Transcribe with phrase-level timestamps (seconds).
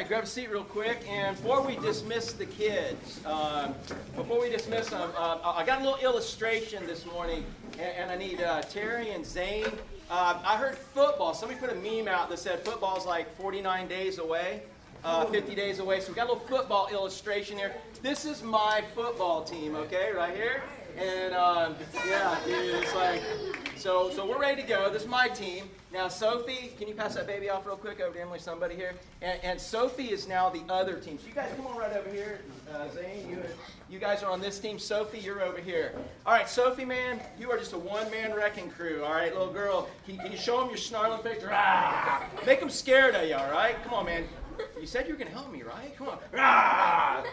[0.00, 1.06] right, grab a seat real quick.
[1.06, 3.74] And before we dismiss the kids, um,
[4.16, 8.16] before we dismiss them, uh, I got a little illustration this morning, and, and I
[8.16, 9.66] need uh, Terry and Zane.
[10.10, 11.34] Uh, I heard football.
[11.34, 14.62] Somebody put a meme out that said football's like 49 days away,
[15.04, 16.00] uh, 50 days away.
[16.00, 17.74] So we got a little football illustration here.
[18.00, 20.62] This is my football team, okay, right here.
[20.96, 21.74] And um,
[22.06, 23.20] yeah, dude, it's like
[23.80, 24.10] so.
[24.10, 24.90] So we're ready to go.
[24.90, 25.64] This is my team.
[25.92, 28.94] Now, Sophie, can you pass that baby off real quick over to Emily, somebody here?
[29.22, 31.18] And, and Sophie is now the other team.
[31.18, 32.40] So you guys come on right over here.
[32.72, 33.42] Uh, Zane, you,
[33.88, 34.78] you guys are on this team.
[34.78, 35.92] Sophie, you're over here.
[36.26, 39.02] All right, Sophie, man, you are just a one-man wrecking crew.
[39.02, 41.42] All right, little girl, can, can you show them your snarling face?
[41.42, 42.22] Rah!
[42.46, 43.82] Make them scared of you, all right?
[43.82, 44.24] Come on, man.
[44.78, 45.96] You said you were going to help me, right?
[45.96, 46.18] Come on.
[46.32, 47.24] Rah!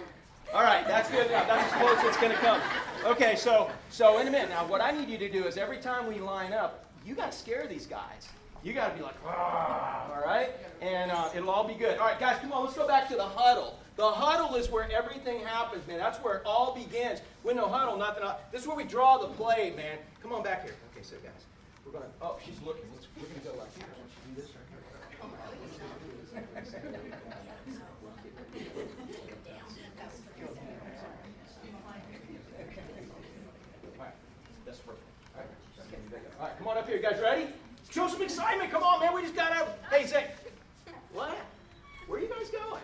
[0.54, 1.48] All right, that's good enough.
[1.48, 2.62] That's as close as it's going to come.
[3.06, 4.50] Okay, so so in a minute.
[4.50, 7.32] Now, what I need you to do is every time we line up, you got
[7.32, 8.30] to scare these guys.
[8.64, 10.50] You got to be like, all right?
[10.82, 11.98] And uh, it'll all be good.
[12.00, 12.64] All right, guys, come on.
[12.64, 13.80] Let's go back to the huddle.
[13.98, 15.98] The huddle is where everything happens, man.
[15.98, 17.22] That's where it all begins.
[17.44, 18.24] With no huddle, nothing.
[18.24, 18.40] Else.
[18.52, 19.98] This is where we draw the play, man.
[20.22, 20.76] Come on back here.
[20.94, 21.46] Okay, so guys,
[21.86, 22.06] we're gonna.
[22.22, 22.86] Oh, she's looking.
[23.20, 23.70] We're gonna go like.
[23.74, 23.86] Why
[24.30, 24.78] you do this right here?
[36.40, 36.97] All right, come on up here.
[36.97, 37.48] You guys ready?
[37.90, 38.70] Show some excitement.
[38.70, 39.14] Come on, man.
[39.14, 39.78] We just got out.
[39.90, 40.26] Hey, say,
[41.14, 41.38] what?
[42.08, 42.82] Where are you guys going?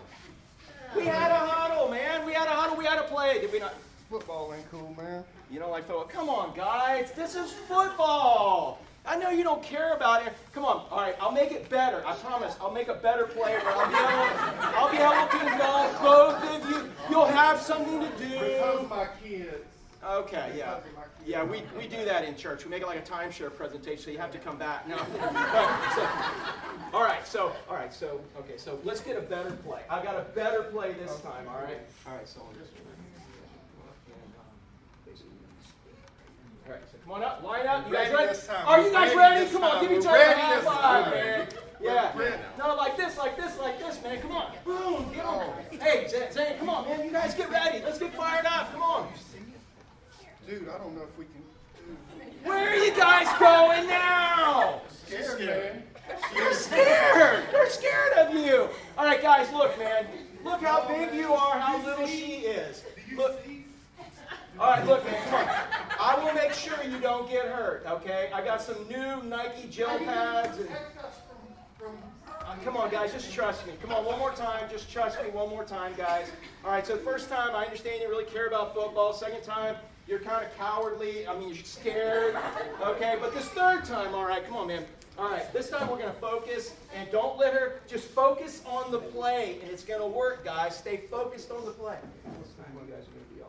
[0.96, 2.24] We had a huddle, man.
[2.24, 2.76] We had a huddle.
[2.76, 3.40] We had a play.
[3.40, 3.74] Did we not?
[4.08, 5.24] Football ain't cool, man.
[5.50, 6.04] You don't like football?
[6.04, 7.12] Come on, guys.
[7.12, 8.80] This is football.
[9.06, 10.32] I know you don't care about it.
[10.54, 10.86] Come on.
[10.90, 12.02] All right, I'll make it better.
[12.06, 12.56] I promise.
[12.60, 13.58] I'll make a better play.
[13.66, 14.30] I'll be able,
[14.74, 16.90] I'll be able to involve both of you.
[17.10, 18.40] You'll have something to do.
[18.40, 19.66] Because my kids.
[20.02, 20.80] Okay, yeah.
[21.26, 22.64] Yeah, we, we do that in church.
[22.64, 24.86] We make it like a timeshare presentation, so you have to come back.
[24.86, 24.98] No.
[25.94, 26.08] so,
[26.92, 29.80] all right, so, all right, so, okay, so let's get a better play.
[29.88, 31.80] I've got a better play this time, all right?
[32.06, 32.84] All right, so on this one.
[36.66, 37.86] All right, so come on up, line up.
[37.86, 38.38] You guys Ready ready?
[38.64, 39.50] Are you guys ready ready?
[39.50, 41.46] Come on, give each other a high five, man.
[41.80, 42.38] Yeah.
[42.58, 44.18] No, like this, like this, like this, man.
[44.20, 44.52] Come on.
[44.64, 45.12] Boom.
[45.12, 45.52] Get on.
[45.70, 47.04] Hey, Zane, come on, man.
[47.04, 47.84] You guys get ready.
[47.84, 48.72] Let's get fired up.
[48.72, 49.08] Come on.
[50.46, 51.42] Dude, I don't know if we can.
[52.44, 54.82] Where are you guys going now?
[54.90, 55.82] Scared, man.
[56.34, 57.44] You're scared.
[57.50, 58.68] They're scared of you.
[58.98, 60.06] All right, guys, look, man.
[60.44, 62.84] Look how big you are, how little she is.
[63.16, 63.40] Look.
[64.58, 65.48] All right, look, man, come on.
[65.98, 68.30] I will make sure you don't get hurt, okay?
[68.32, 70.58] I got some new Nike gel pads.
[70.58, 70.68] And,
[72.30, 73.72] uh, come on, guys, just trust me.
[73.80, 74.68] Come on, one more time.
[74.70, 76.30] Just trust me one more time, guys.
[76.64, 79.14] All right, so the first time, I understand you really care about football.
[79.14, 81.26] Second time, you're kind of cowardly.
[81.26, 82.36] I mean, you're scared.
[82.82, 84.84] Okay, but this third time, all right, come on, man.
[85.16, 88.90] All right, this time we're going to focus and don't let her just focus on
[88.90, 90.76] the play, and it's going to work, guys.
[90.76, 91.98] Stay focused on the play.
[92.40, 93.42] This time you guys are going to be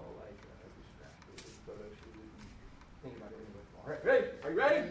[3.85, 4.25] all right, ready?
[4.43, 4.89] Are you ready?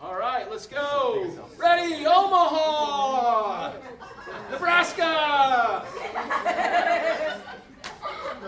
[0.00, 1.30] All right, let's go.
[1.58, 3.74] Ready, Omaha,
[4.50, 5.84] Nebraska.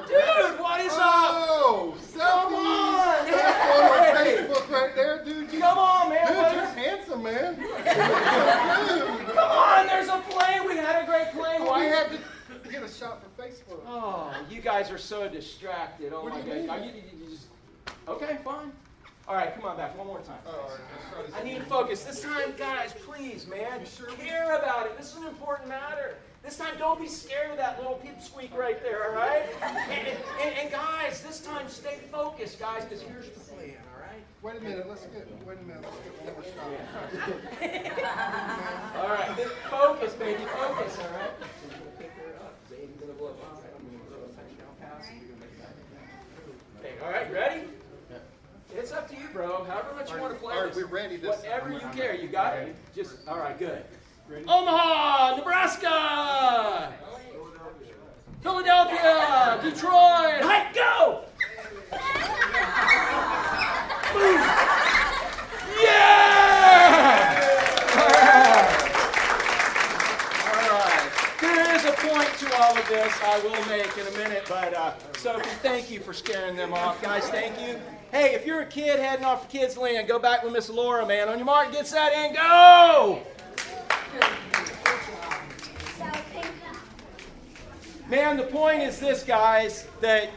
[0.07, 1.01] Dude, what is up?
[1.03, 3.27] Oh, Come on.
[3.31, 4.27] That's on.
[4.27, 5.53] Facebook right there, dude.
[5.53, 6.27] You, Come on, man.
[6.27, 7.55] dude, you're handsome, man.
[7.57, 7.67] dude,
[9.35, 10.61] Come on, there's a play.
[10.67, 11.57] We had a great play.
[11.59, 11.85] Oh, we Why?
[11.85, 12.19] had to
[12.71, 13.81] get a shot for Facebook.
[13.87, 16.13] Oh, you guys are so distracted.
[16.15, 16.69] Oh What my God.
[16.69, 17.47] Are you, you- you just,
[18.09, 18.73] okay, fine.
[19.29, 20.39] All right, come on back one more time.
[20.47, 21.67] Oh, all right, let's try this I need again.
[21.69, 22.03] focus.
[22.05, 23.81] This time, guys, please, man,
[24.19, 24.97] care about it.
[24.97, 26.17] This is an important matter.
[26.43, 29.45] This time, don't be scared of that little pipsqueak right there, all right?
[29.63, 30.09] And,
[30.43, 34.23] and, and guys, this time, stay focused, guys, because here's the plan, all right?
[34.43, 36.65] Wait a minute, let's get, wait a minute, let's get one more shot.
[38.97, 39.37] All right,
[39.69, 41.31] focus, baby, focus, all right?
[41.99, 42.55] Pick her up.
[42.71, 43.47] Zane's gonna blow by.
[43.47, 45.77] I'm gonna throw a touchdown pass, and you're gonna make that.
[46.81, 47.69] Okay, all right, ready?
[48.75, 49.65] It's up to you, bro.
[49.65, 50.55] However much you want to play.
[50.55, 50.83] All right, this.
[50.83, 51.81] we're ready this Whatever time.
[51.81, 52.15] you care.
[52.15, 52.75] You got it?
[52.95, 53.83] Just, all right, good.
[54.31, 56.93] Omaha, Nebraska,
[58.41, 60.43] Philadelphia, Detroit.
[60.43, 61.25] Hi, go!
[65.83, 67.41] Yeah!
[70.47, 71.11] All right.
[71.41, 74.73] There is a point to all of this I will make in a minute, but
[74.75, 77.03] uh, Sophie, thank you for scaring them off.
[77.03, 77.81] Guys, thank you.
[78.13, 81.05] Hey, if you're a kid heading off to Kids Land, go back with Miss Laura,
[81.05, 81.29] man.
[81.29, 83.23] On your mark, get set, and go!
[88.11, 90.31] Man, the point is this, guys, that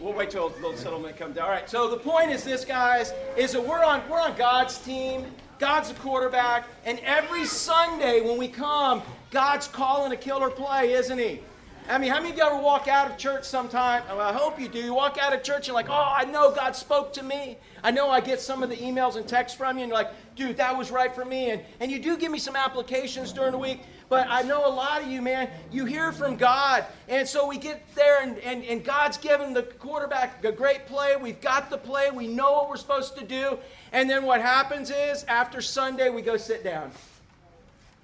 [0.00, 1.44] we'll wait till the little settlement comes down.
[1.44, 1.68] All right.
[1.68, 5.26] So the point is this, guys, is that we're on we're on God's team,
[5.58, 6.66] God's the quarterback.
[6.86, 11.40] And every Sunday when we come, God's calling a killer play, isn't He?
[11.86, 14.02] I mean, how many of you ever walk out of church sometime?
[14.08, 14.78] Well, I hope you do.
[14.78, 17.58] You walk out of church and like, oh, I know God spoke to me.
[17.82, 20.12] I know I get some of the emails and texts from you, and you're like,
[20.36, 21.50] dude, that was right for me.
[21.50, 23.80] And, and you do give me some applications during the week,
[24.10, 26.84] but I know a lot of you, man, you hear from God.
[27.08, 31.14] And so we get there, and, and, and God's given the quarterback a great play.
[31.16, 32.10] We've got the play.
[32.10, 33.58] We know what we're supposed to do.
[33.92, 36.90] And then what happens is, after Sunday, we go sit down.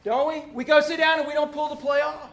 [0.04, 0.44] Don't we?
[0.52, 2.30] We go sit down and we don't pull the play off.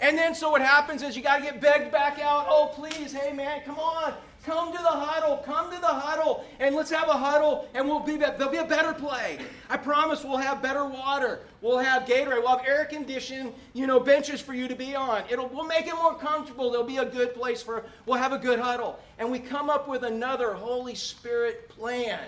[0.00, 2.46] And then so what happens is you got to get begged back out.
[2.48, 4.14] Oh, please, hey man, come on.
[4.48, 5.36] Come to the huddle.
[5.44, 6.42] Come to the huddle.
[6.58, 9.38] And let's have a huddle and we'll be there'll be a better play.
[9.68, 11.40] I promise we'll have better water.
[11.60, 12.38] We'll have Gatorade.
[12.38, 15.24] We'll have air conditioned, you know, benches for you to be on.
[15.28, 16.70] It'll we'll make it more comfortable.
[16.70, 18.98] There'll be a good place for we'll have a good huddle.
[19.18, 22.20] And we come up with another Holy Spirit plan.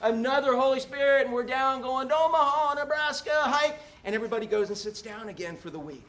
[0.00, 4.78] Another Holy Spirit, and we're down going to Omaha, Nebraska, hike, and everybody goes and
[4.78, 6.06] sits down again for the week.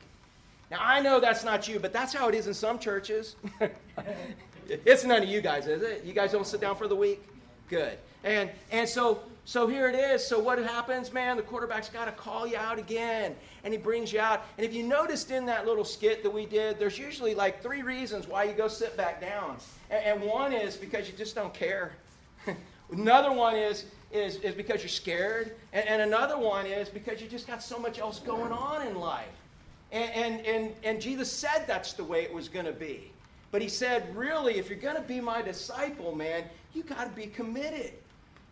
[0.70, 3.36] Now, I know that's not you, but that's how it is in some churches.
[4.70, 6.04] it's none of you guys, is it?
[6.04, 7.22] You guys don't sit down for the week?
[7.70, 7.98] Good.
[8.24, 10.26] And, and so, so here it is.
[10.26, 11.38] So what happens, man?
[11.38, 14.44] The quarterback's got to call you out again, and he brings you out.
[14.58, 17.84] And if you noticed in that little skit that we did, there's usually like three
[17.84, 19.58] reasons why you go sit back down.
[19.90, 21.94] And, and one is because you just don't care.
[22.92, 25.56] another one is, is, is because you're scared.
[25.74, 28.96] And, and another one is because you just got so much else going on in
[28.96, 29.28] life.
[29.92, 33.12] And, and, and, and Jesus said that's the way it was going to be.
[33.52, 36.44] But he said, really, if you're going to be my disciple, man,
[36.74, 37.94] you got to be committed.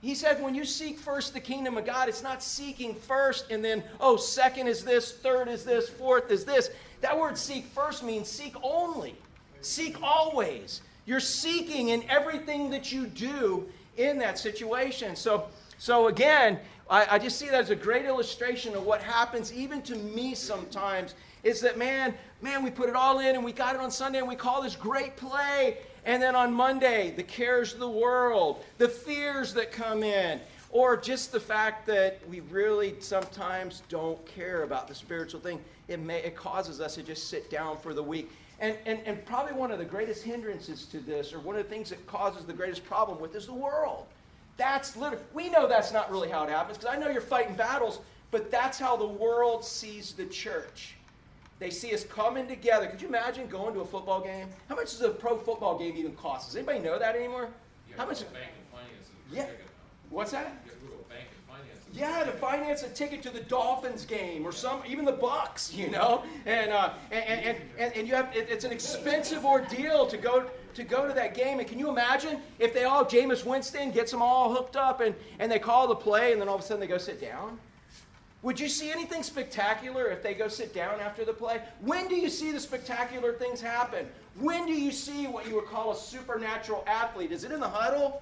[0.02, 3.64] He said, when you seek first the kingdom of God, it's not seeking first and
[3.64, 6.72] then, oh, second is this, third is this, fourth is this.
[7.00, 9.16] That word seek first means seek only,
[9.62, 10.82] seek always.
[11.06, 15.16] You're seeking in everything that you do in that situation.
[15.16, 15.48] So,
[15.78, 16.60] so again,
[16.90, 20.36] I, I just see that as a great illustration of what happens even to me
[20.36, 23.92] sometimes is that, man, man, we put it all in and we got it on
[23.92, 25.78] Sunday and we call this great play.
[26.06, 30.98] And then on Monday, the cares of the world, the fears that come in, or
[30.98, 36.20] just the fact that we really sometimes don't care about the spiritual thing, it, may,
[36.24, 38.32] it causes us to just sit down for the week.
[38.60, 41.70] And, and, and probably one of the greatest hindrances to this, or one of the
[41.70, 44.06] things that causes the greatest problem with, is the world.
[44.58, 47.56] That's literally, we know that's not really how it happens, because I know you're fighting
[47.56, 48.00] battles,
[48.32, 50.96] but that's how the world sees the church.
[51.64, 52.88] They see us coming together.
[52.88, 54.50] Could you imagine going to a football game?
[54.68, 56.50] How much does a pro football game even cost?
[56.50, 57.48] Does anybody know that anymore?
[57.96, 58.24] How much?
[59.32, 59.46] Yeah.
[60.10, 60.62] What's that?
[61.94, 65.90] Yeah, to finance a ticket to the Dolphins game or some, even the Bucs, you
[65.90, 70.18] know, and uh, and, and, and, and you have it, it's an expensive ordeal to
[70.18, 71.60] go to go to that game.
[71.60, 75.16] And can you imagine if they all Jameis Winston gets them all hooked up and
[75.40, 77.58] and they call the play and then all of a sudden they go sit down?
[78.44, 81.62] Would you see anything spectacular if they go sit down after the play?
[81.80, 84.06] When do you see the spectacular things happen?
[84.38, 87.32] When do you see what you would call a supernatural athlete?
[87.32, 88.22] Is it in the huddle?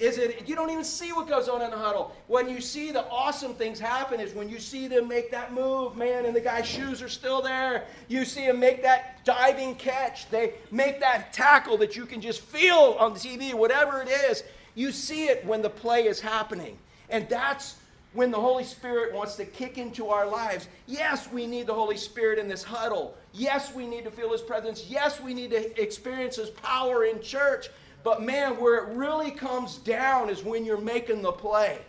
[0.00, 2.14] Is it you don't even see what goes on in the huddle.
[2.26, 5.96] When you see the awesome things happen is when you see them make that move,
[5.96, 7.84] man, and the guy's shoes are still there.
[8.08, 10.28] You see him make that diving catch.
[10.30, 14.44] They make that tackle that you can just feel on TV, whatever it is.
[14.74, 16.78] You see it when the play is happening.
[17.10, 17.76] And that's
[18.14, 20.68] when the Holy Spirit wants to kick into our lives.
[20.86, 23.14] Yes, we need the Holy Spirit in this huddle.
[23.32, 24.86] Yes, we need to feel His presence.
[24.88, 27.68] Yes, we need to experience His power in church.
[28.04, 31.80] But man, where it really comes down is when you're making the play.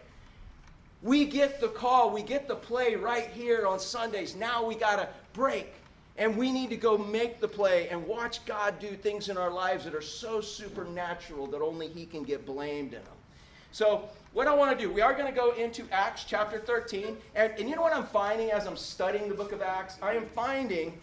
[1.02, 4.36] We get the call, we get the play right here on Sundays.
[4.36, 5.74] Now we got to break.
[6.18, 9.50] And we need to go make the play and watch God do things in our
[9.50, 13.14] lives that are so supernatural that only He can get blamed in them.
[13.72, 17.18] So, what I want to do, we are going to go into Acts chapter 13.
[17.36, 19.98] And, and you know what I'm finding as I'm studying the book of Acts?
[20.02, 21.00] I am finding,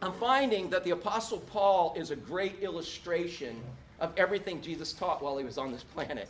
[0.00, 3.60] I'm finding that the Apostle Paul is a great illustration
[4.00, 6.28] of everything Jesus taught while he was on this planet.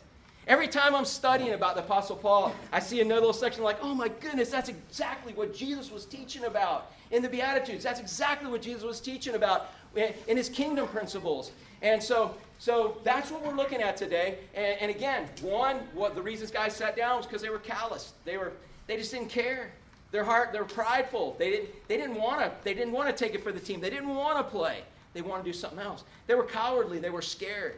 [0.49, 3.95] Every time I'm studying about the Apostle Paul, I see another little section like, oh
[3.95, 7.83] my goodness, that's exactly what Jesus was teaching about in the Beatitudes.
[7.83, 11.52] That's exactly what Jesus was teaching about in his kingdom principles.
[11.83, 14.38] And so, so that's what we're looking at today.
[14.55, 18.12] And, and again, one, what the reasons guys sat down was because they were callous.
[18.25, 18.52] They were,
[18.87, 19.71] they just didn't care.
[20.12, 21.37] Their heart, they're prideful.
[21.38, 23.81] They didn't, they didn't want to, they didn't want to take it for the team.
[23.81, 24.83] They didn't want to play.
[25.12, 26.05] They wanted to do something else.
[26.26, 26.99] They were cowardly.
[26.99, 27.76] They were scared.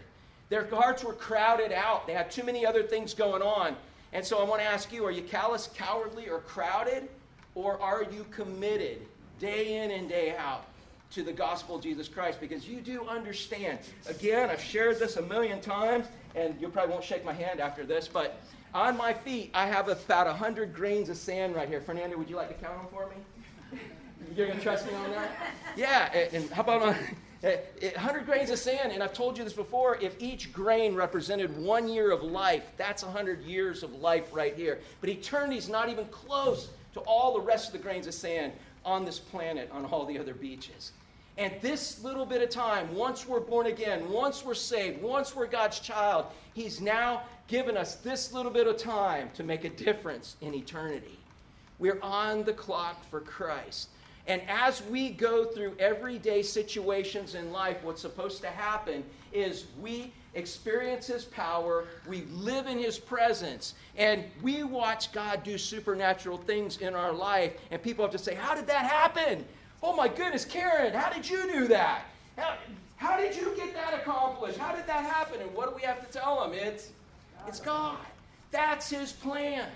[0.48, 2.06] Their hearts were crowded out.
[2.06, 3.76] They had too many other things going on.
[4.12, 7.08] And so I want to ask you, are you callous, cowardly, or crowded?
[7.54, 9.02] Or are you committed
[9.38, 10.64] day in and day out
[11.10, 13.78] to the gospel of Jesus Christ because you do understand.
[14.08, 17.84] Again, I've shared this a million times, and you probably won't shake my hand after
[17.84, 18.40] this, but
[18.74, 21.80] On my feet, I have about 100 grains of sand right here.
[21.80, 23.80] Fernando, would you like to count them for me?
[24.36, 25.30] You're going to trust me on that?
[25.76, 26.96] Yeah, and, how about on
[27.40, 28.92] 100 grains of sand?
[28.92, 33.02] And I've told you this before if each grain represented one year of life, that's
[33.02, 34.80] 100 years of life right here.
[35.00, 38.52] But eternity's not even close to all the rest of the grains of sand
[38.84, 40.92] on this planet, on all the other beaches.
[41.38, 45.46] And this little bit of time, once we're born again, once we're saved, once we're
[45.46, 50.34] God's child, He's now given us this little bit of time to make a difference
[50.40, 51.16] in eternity.
[51.78, 53.90] We're on the clock for Christ.
[54.26, 60.12] And as we go through everyday situations in life, what's supposed to happen is we
[60.34, 66.78] experience His power, we live in His presence, and we watch God do supernatural things
[66.78, 67.52] in our life.
[67.70, 69.44] And people have to say, How did that happen?
[69.82, 72.02] Oh my goodness, Karen, how did you do that?
[72.36, 72.56] How,
[72.96, 74.58] how did you get that accomplished?
[74.58, 75.40] How did that happen?
[75.40, 76.52] And what do we have to tell them?
[76.52, 76.90] It's,
[77.46, 77.98] it's God.
[78.50, 79.68] That's His plan.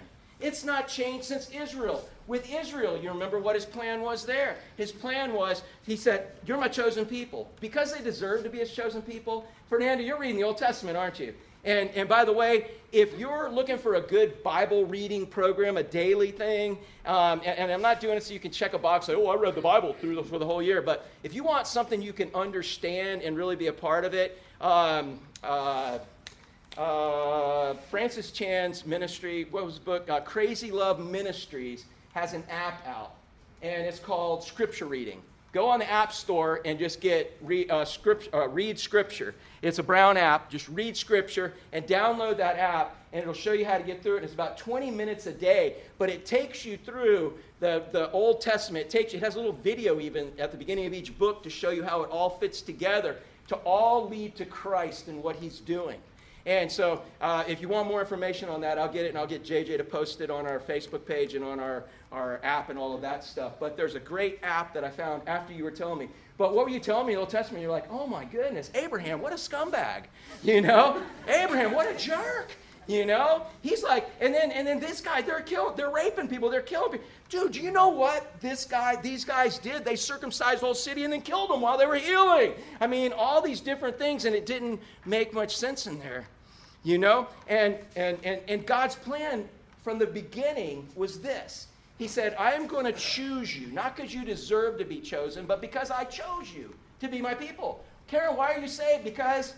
[0.42, 2.08] It's not changed since Israel.
[2.26, 4.56] With Israel, you remember what his plan was there.
[4.76, 7.48] His plan was, he said, You're my chosen people.
[7.60, 9.46] Because they deserve to be his chosen people.
[9.68, 11.32] Fernando, you're reading the Old Testament, aren't you?
[11.64, 15.82] And, and by the way, if you're looking for a good Bible reading program, a
[15.82, 16.76] daily thing,
[17.06, 19.28] um, and, and, I'm not doing it so you can check a box, say, oh,
[19.28, 22.02] I read the Bible through the, for the whole year, but if you want something
[22.02, 25.98] you can understand and really be a part of it, um, uh,
[26.76, 30.10] uh, Francis Chan's ministry, what was the book?
[30.10, 33.14] Uh, Crazy Love Ministries has an app out,
[33.62, 35.22] and it's called Scripture Reading.
[35.52, 39.34] Go on the App Store and just get read, uh, script, uh, read Scripture.
[39.60, 40.50] It's a brown app.
[40.50, 44.16] Just read Scripture and download that app, and it'll show you how to get through
[44.16, 44.24] it.
[44.24, 48.86] It's about 20 minutes a day, but it takes you through the, the Old Testament.
[48.86, 51.50] It, takes, it has a little video even at the beginning of each book to
[51.50, 53.16] show you how it all fits together
[53.48, 55.98] to all lead to Christ and what He's doing.
[56.44, 59.28] And so, uh, if you want more information on that, I'll get it and I'll
[59.28, 62.78] get JJ to post it on our Facebook page and on our, our app and
[62.78, 63.54] all of that stuff.
[63.58, 66.08] But there's a great app that I found after you were telling me.
[66.38, 67.62] But what were you telling me in the Old Testament?
[67.62, 70.04] You're like, oh my goodness, Abraham, what a scumbag.
[70.42, 71.00] You know?
[71.28, 72.50] Abraham, what a jerk.
[72.88, 73.46] You know?
[73.60, 76.90] He's like, and then and then this guy, they're killing, they're raping people, they're killing
[76.92, 77.06] people.
[77.28, 79.84] Dude, do you know what this guy, these guys did?
[79.84, 82.54] They circumcised the whole city and then killed them while they were healing.
[82.80, 86.26] I mean, all these different things, and it didn't make much sense in there.
[86.82, 87.28] You know?
[87.46, 89.48] And and and, and God's plan
[89.84, 91.68] from the beginning was this.
[91.98, 95.46] He said, I am going to choose you, not because you deserve to be chosen,
[95.46, 97.84] but because I chose you to be my people.
[98.08, 99.04] Karen, why are you saved?
[99.04, 99.54] Because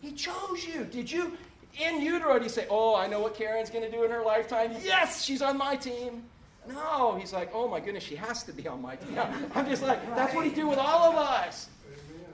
[0.00, 0.84] he chose you.
[0.84, 1.32] Did you
[1.80, 4.22] in utero, do you say, Oh, I know what Karen's going to do in her
[4.22, 4.72] lifetime?
[4.82, 6.24] Yes, she's on my team.
[6.68, 9.18] No, he's like, Oh my goodness, she has to be on my team.
[9.54, 11.68] I'm just like, That's what he did with all of us.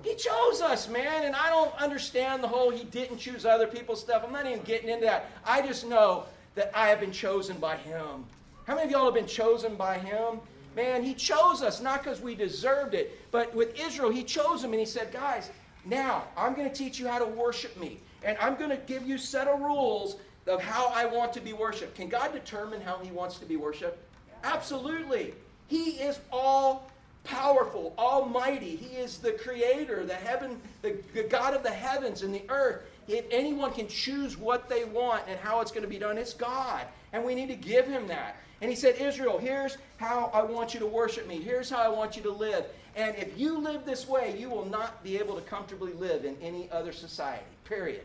[0.02, 3.96] He chose us, man, and I don't understand the whole he didn't choose other people
[3.96, 4.22] stuff.
[4.24, 5.26] I'm not even getting into that.
[5.44, 8.24] I just know that I have been chosen by him.
[8.68, 10.40] How many of y'all have been chosen by him?
[10.76, 14.72] Man, he chose us not because we deserved it, but with Israel, he chose them
[14.72, 15.50] and he said, Guys,
[15.86, 17.98] now I'm going to teach you how to worship me.
[18.22, 21.54] And I'm going to give you set of rules of how I want to be
[21.54, 21.94] worshiped.
[21.94, 23.98] Can God determine how He wants to be worshiped?
[24.44, 25.32] Absolutely.
[25.68, 26.90] He is all
[27.24, 28.76] powerful, almighty.
[28.76, 32.82] He is the creator, the heaven, the, the God of the heavens and the earth.
[33.06, 36.34] If anyone can choose what they want and how it's going to be done, it's
[36.34, 36.86] God.
[37.14, 38.36] And we need to give him that.
[38.60, 41.40] And he said, Israel, here's how I want you to worship me.
[41.40, 42.66] Here's how I want you to live.
[42.96, 46.36] And if you live this way, you will not be able to comfortably live in
[46.42, 48.02] any other society, period.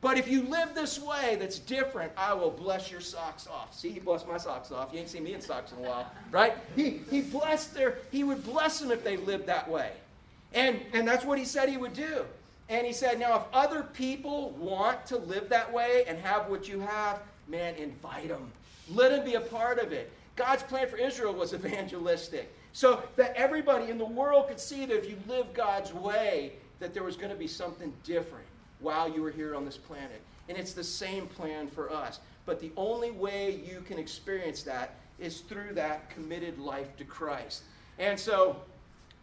[0.00, 3.74] But if you live this way that's different, I will bless your socks off.
[3.74, 4.92] See, he blessed my socks off.
[4.92, 6.54] You ain't seen me in socks in a while, right?
[6.74, 9.92] He, he blessed their, he would bless them if they lived that way.
[10.52, 12.24] And, and that's what he said he would do.
[12.68, 16.68] And he said, now if other people want to live that way and have what
[16.68, 18.50] you have, man, invite them.
[18.92, 20.12] Let him be a part of it.
[20.36, 22.52] God's plan for Israel was evangelistic.
[22.72, 26.92] So that everybody in the world could see that if you live God's way, that
[26.92, 28.44] there was going to be something different
[28.80, 30.20] while you were here on this planet.
[30.48, 32.20] And it's the same plan for us.
[32.44, 37.62] But the only way you can experience that is through that committed life to Christ.
[37.98, 38.56] And so,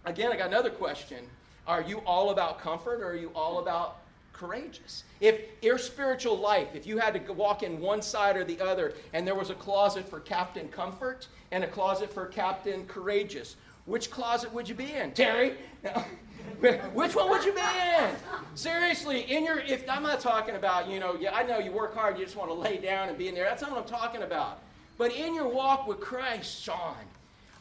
[0.06, 1.24] again, I got another question.
[1.68, 4.00] Are you all about comfort or are you all about
[4.34, 5.04] courageous.
[5.22, 8.94] If your spiritual life, if you had to walk in one side or the other,
[9.14, 14.10] and there was a closet for Captain Comfort and a closet for Captain Courageous, which
[14.10, 15.54] closet would you be in, Terry?
[16.94, 18.16] Which one would you be in?
[18.56, 21.94] Seriously, in your if I'm not talking about, you know, yeah, I know you work
[21.94, 23.46] hard, you just want to lay down and be in there.
[23.46, 24.62] That's not what I'm talking about.
[24.98, 26.96] But in your walk with Christ, Sean,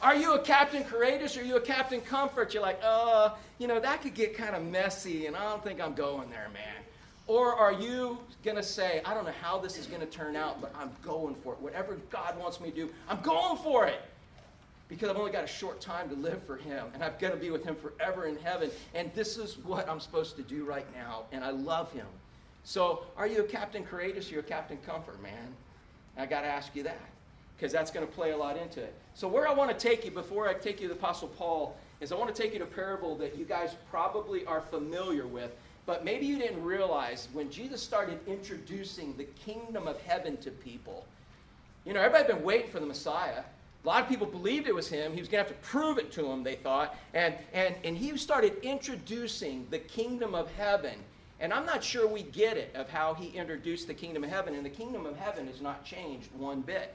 [0.02, 2.52] are you a captain courageous or are you a captain comfort?
[2.52, 5.80] You're like, uh, you know, that could get kind of messy and I don't think
[5.80, 6.82] I'm going there, man.
[7.28, 10.34] Or are you going to say, I don't know how this is going to turn
[10.34, 11.60] out, but I'm going for it.
[11.60, 14.02] Whatever God wants me to do, I'm going for it.
[14.88, 17.36] Because I've only got a short time to live for Him, and I've got to
[17.36, 18.70] be with Him forever in heaven.
[18.92, 22.06] And this is what I'm supposed to do right now, and I love Him.
[22.64, 25.54] So, are you a Captain Courageous or you a Captain Comfort, man?
[26.18, 27.00] I got to ask you that,
[27.62, 28.92] because that's going to play a lot into it.
[29.14, 31.76] So, where I want to take you before I take you to the Apostle Paul
[32.00, 35.28] is I want to take you to a parable that you guys probably are familiar
[35.28, 35.52] with.
[35.86, 41.06] But maybe you didn't realize when Jesus started introducing the kingdom of heaven to people,
[41.84, 43.44] you know, everybody had been waiting for the Messiah.
[43.84, 45.12] A lot of people believed it was him.
[45.12, 46.96] He was going to have to prove it to them, they thought.
[47.14, 50.98] And, and, and he started introducing the kingdom of heaven.
[51.38, 54.56] And I'm not sure we get it of how he introduced the kingdom of heaven.
[54.56, 56.94] And the kingdom of heaven has not changed one bit.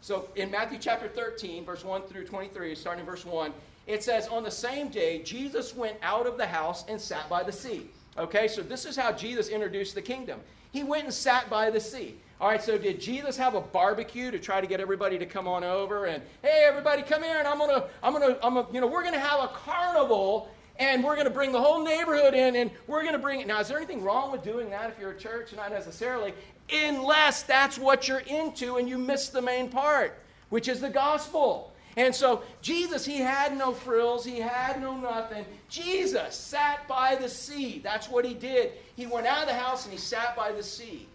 [0.00, 3.52] So in Matthew chapter 13, verse 1 through 23, starting in verse 1,
[3.86, 7.42] it says, On the same day, Jesus went out of the house and sat by
[7.42, 7.88] the sea.
[8.18, 10.40] Okay, so this is how Jesus introduced the kingdom.
[10.72, 12.16] He went and sat by the sea.
[12.40, 15.48] All right, so did Jesus have a barbecue to try to get everybody to come
[15.48, 18.80] on over and hey, everybody, come here and I'm gonna, I'm gonna, I'm gonna, you
[18.80, 22.70] know, we're gonna have a carnival and we're gonna bring the whole neighborhood in and
[22.86, 23.46] we're gonna bring it.
[23.46, 25.54] Now, is there anything wrong with doing that if you're a church?
[25.54, 26.34] Not necessarily,
[26.72, 30.18] unless that's what you're into and you miss the main part,
[30.48, 31.72] which is the gospel.
[31.96, 35.46] And so Jesus, he had no frills, he had no nothing.
[35.68, 37.80] Jesus sat by the sea.
[37.82, 38.72] That's what he did.
[38.96, 41.08] He went out of the house and he sat by the sea.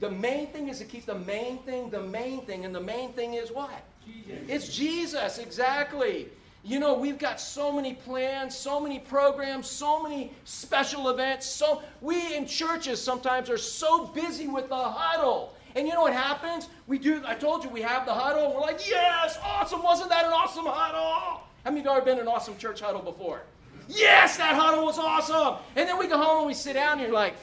[0.00, 3.12] The main thing is to keep the main thing the main thing, and the main
[3.12, 3.82] thing is what?
[4.04, 4.42] Jesus.
[4.48, 6.28] It's Jesus, exactly.
[6.64, 11.46] You know, we've got so many plans, so many programs, so many special events.
[11.46, 16.12] So we in churches sometimes are so busy with the huddle and you know what
[16.12, 16.68] happens?
[16.86, 19.82] We do, I told you, we have the huddle, and we're like, yes, awesome.
[19.82, 21.42] Wasn't that an awesome huddle?
[21.64, 23.42] How many of you ever been in an awesome church huddle before?
[23.88, 25.56] Yes, that huddle was awesome.
[25.74, 27.34] And then we go home and we sit down, and you're like,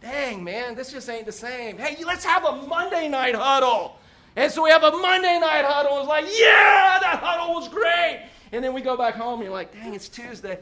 [0.00, 1.78] dang, man, this just ain't the same.
[1.78, 3.96] Hey, let's have a Monday night huddle.
[4.36, 5.98] And so we have a Monday night huddle.
[5.98, 8.22] It's like, yeah, that huddle was great.
[8.52, 10.58] And then we go back home, and you're like, dang, it's Tuesday.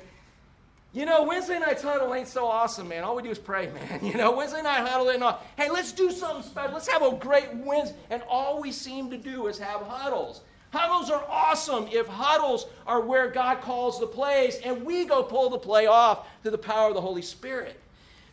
[0.93, 3.05] You know, Wednesday night huddle ain't so awesome, man.
[3.05, 4.05] All we do is pray, man.
[4.05, 5.43] You know, Wednesday night huddle ain't all.
[5.57, 6.73] Hey, let's do something special.
[6.73, 7.97] Let's have a great Wednesday.
[8.11, 10.43] And all we seem to do is have huddles.
[10.71, 15.49] Huddles are awesome if huddles are where God calls the plays and we go pull
[15.49, 17.81] the play off to the power of the Holy Spirit.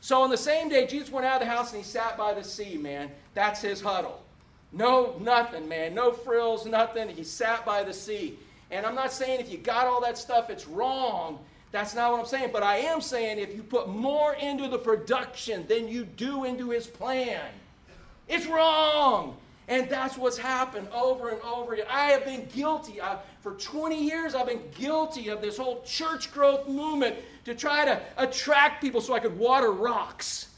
[0.02, 2.34] So on the same day, Jesus went out of the house and he sat by
[2.34, 3.10] the sea, man.
[3.34, 4.22] That's his huddle.
[4.72, 5.96] No, nothing, man.
[5.96, 7.08] No frills, nothing.
[7.10, 8.38] He sat by the sea.
[8.72, 11.40] And I'm not saying if you got all that stuff, it's wrong.
[11.72, 12.50] That's not what I'm saying.
[12.52, 16.70] But I am saying if you put more into the production than you do into
[16.70, 17.46] his plan,
[18.28, 19.38] it's wrong.
[19.68, 21.88] And that's what's happened over and over again.
[21.90, 23.02] I have been guilty.
[23.02, 27.84] I, for 20 years, I've been guilty of this whole church growth movement to try
[27.86, 30.50] to attract people so I could water rocks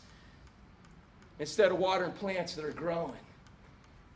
[1.39, 3.13] instead of watering plants that are growing.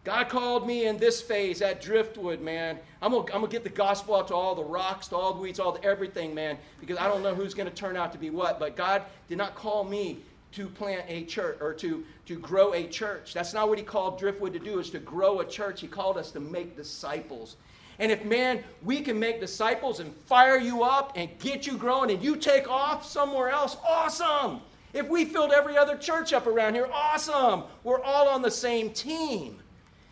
[0.03, 2.79] God called me in this phase at Driftwood, man.
[3.03, 5.59] I'm going to get the gospel out to all the rocks, to all the weeds,
[5.59, 8.31] all the everything, man, because I don't know who's going to turn out to be
[8.31, 8.59] what.
[8.59, 12.87] But God did not call me to plant a church or to, to grow a
[12.87, 13.33] church.
[13.33, 15.81] That's not what He called Driftwood to do, is to grow a church.
[15.81, 17.57] He called us to make disciples.
[17.99, 22.09] And if, man, we can make disciples and fire you up and get you growing
[22.09, 24.61] and you take off somewhere else, awesome.
[24.93, 27.63] If we filled every other church up around here, awesome.
[27.83, 29.60] We're all on the same team.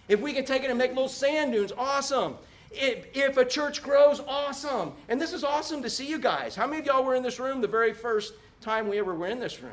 [0.10, 2.36] If we can take it and make little sand dunes, awesome.
[2.72, 4.94] If, if a church grows, awesome.
[5.08, 6.56] And this is awesome to see you guys.
[6.56, 9.28] How many of y'all were in this room the very first time we ever were
[9.28, 9.72] in this room?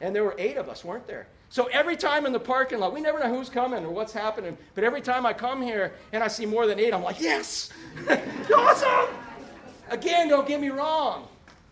[0.00, 1.26] And there were eight of us, weren't there?
[1.50, 4.56] So every time in the parking lot, we never know who's coming or what's happening.
[4.74, 7.70] But every time I come here and I see more than eight, I'm like, yes,
[8.54, 9.14] awesome.
[9.88, 11.26] Again, don't get me wrong.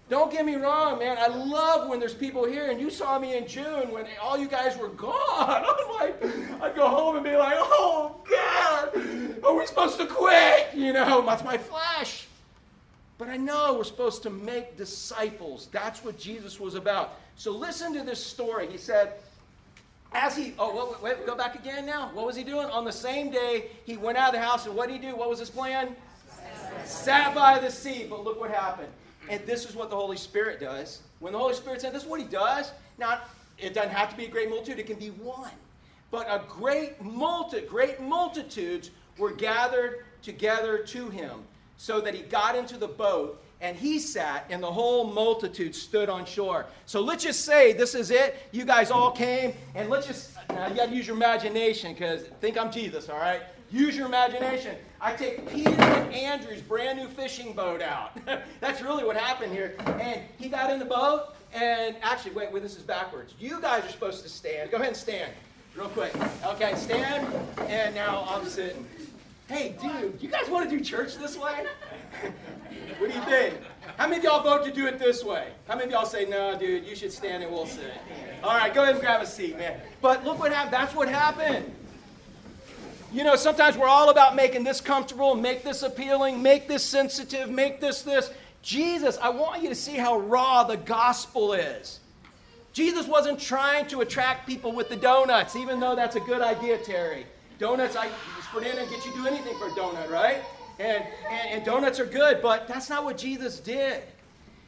[0.08, 1.18] Don't get me wrong, man.
[1.18, 4.46] I love when there's people here, and you saw me in June when all you
[4.46, 5.14] guys were gone.
[5.38, 6.24] I'm like,
[6.62, 10.68] I'd go home and be like, oh, God, are we supposed to quit?
[10.74, 12.28] You know, that's my flesh.
[13.18, 15.68] But I know we're supposed to make disciples.
[15.72, 17.18] That's what Jesus was about.
[17.34, 18.70] So listen to this story.
[18.70, 19.14] He said,
[20.12, 22.10] as he, oh, wait, go back again now.
[22.12, 22.66] What was he doing?
[22.66, 25.16] On the same day, he went out of the house, and what did he do?
[25.16, 25.96] What was his plan?
[26.84, 28.06] Sat by the sea.
[28.08, 28.92] But look what happened.
[29.28, 31.02] And this is what the Holy Spirit does.
[31.18, 32.72] When the Holy Spirit said, this is what He does.
[32.98, 33.20] Now,
[33.58, 35.50] it doesn't have to be a great multitude, it can be one.
[36.10, 41.40] But a great multi, great multitudes were gathered together to him,
[41.76, 46.10] so that he got into the boat and he sat, and the whole multitude stood
[46.10, 46.66] on shore.
[46.84, 48.36] So let's just say this is it.
[48.52, 52.22] You guys all came, and let's just now you got to use your imagination because
[52.40, 53.42] think I'm Jesus, all right?
[53.70, 54.76] Use your imagination.
[55.00, 58.16] I take Peter and Andrew's brand new fishing boat out.
[58.60, 59.74] That's really what happened here.
[60.00, 63.34] And he got in the boat, and actually, wait, wait, this is backwards.
[63.38, 64.70] You guys are supposed to stand.
[64.70, 65.32] Go ahead and stand,
[65.74, 66.14] real quick.
[66.44, 67.26] Okay, stand,
[67.68, 68.86] and now I'm sitting.
[69.48, 71.66] Hey, dude, you guys want to do church this way?
[72.98, 73.54] what do you think?
[73.96, 75.52] How many of y'all vote to do it this way?
[75.68, 77.94] How many of y'all say, no, dude, you should stand and we'll sit?
[78.42, 79.80] All right, go ahead and grab a seat, man.
[80.00, 80.72] But look what happened.
[80.72, 81.72] That's what happened.
[83.12, 87.50] You know, sometimes we're all about making this comfortable, make this appealing, make this sensitive,
[87.50, 88.30] make this this.
[88.62, 92.00] Jesus, I want you to see how raw the gospel is.
[92.72, 96.78] Jesus wasn't trying to attract people with the donuts, even though that's a good idea,
[96.78, 97.26] Terry.
[97.58, 98.10] Donuts, I
[98.60, 100.42] dinner, get you do anything for a donut, right?
[100.78, 104.02] And, and, and donuts are good, but that's not what Jesus did.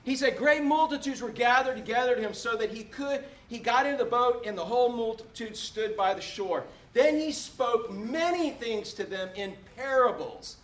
[0.04, 3.84] He said, Great multitudes were gathered together to him so that he could, he got
[3.84, 6.64] into the boat, and the whole multitude stood by the shore.
[6.92, 10.56] Then he spoke many things to them in parables,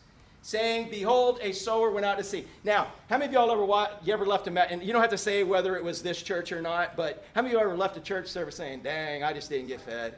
[0.43, 2.45] saying, Behold, a sower went out to sea.
[2.65, 5.19] Now, how many of y'all ever you ever left a and you don't have to
[5.19, 7.97] say whether it was this church or not, but how many of you ever left
[7.97, 10.15] a church service saying, Dang, I just didn't get fed?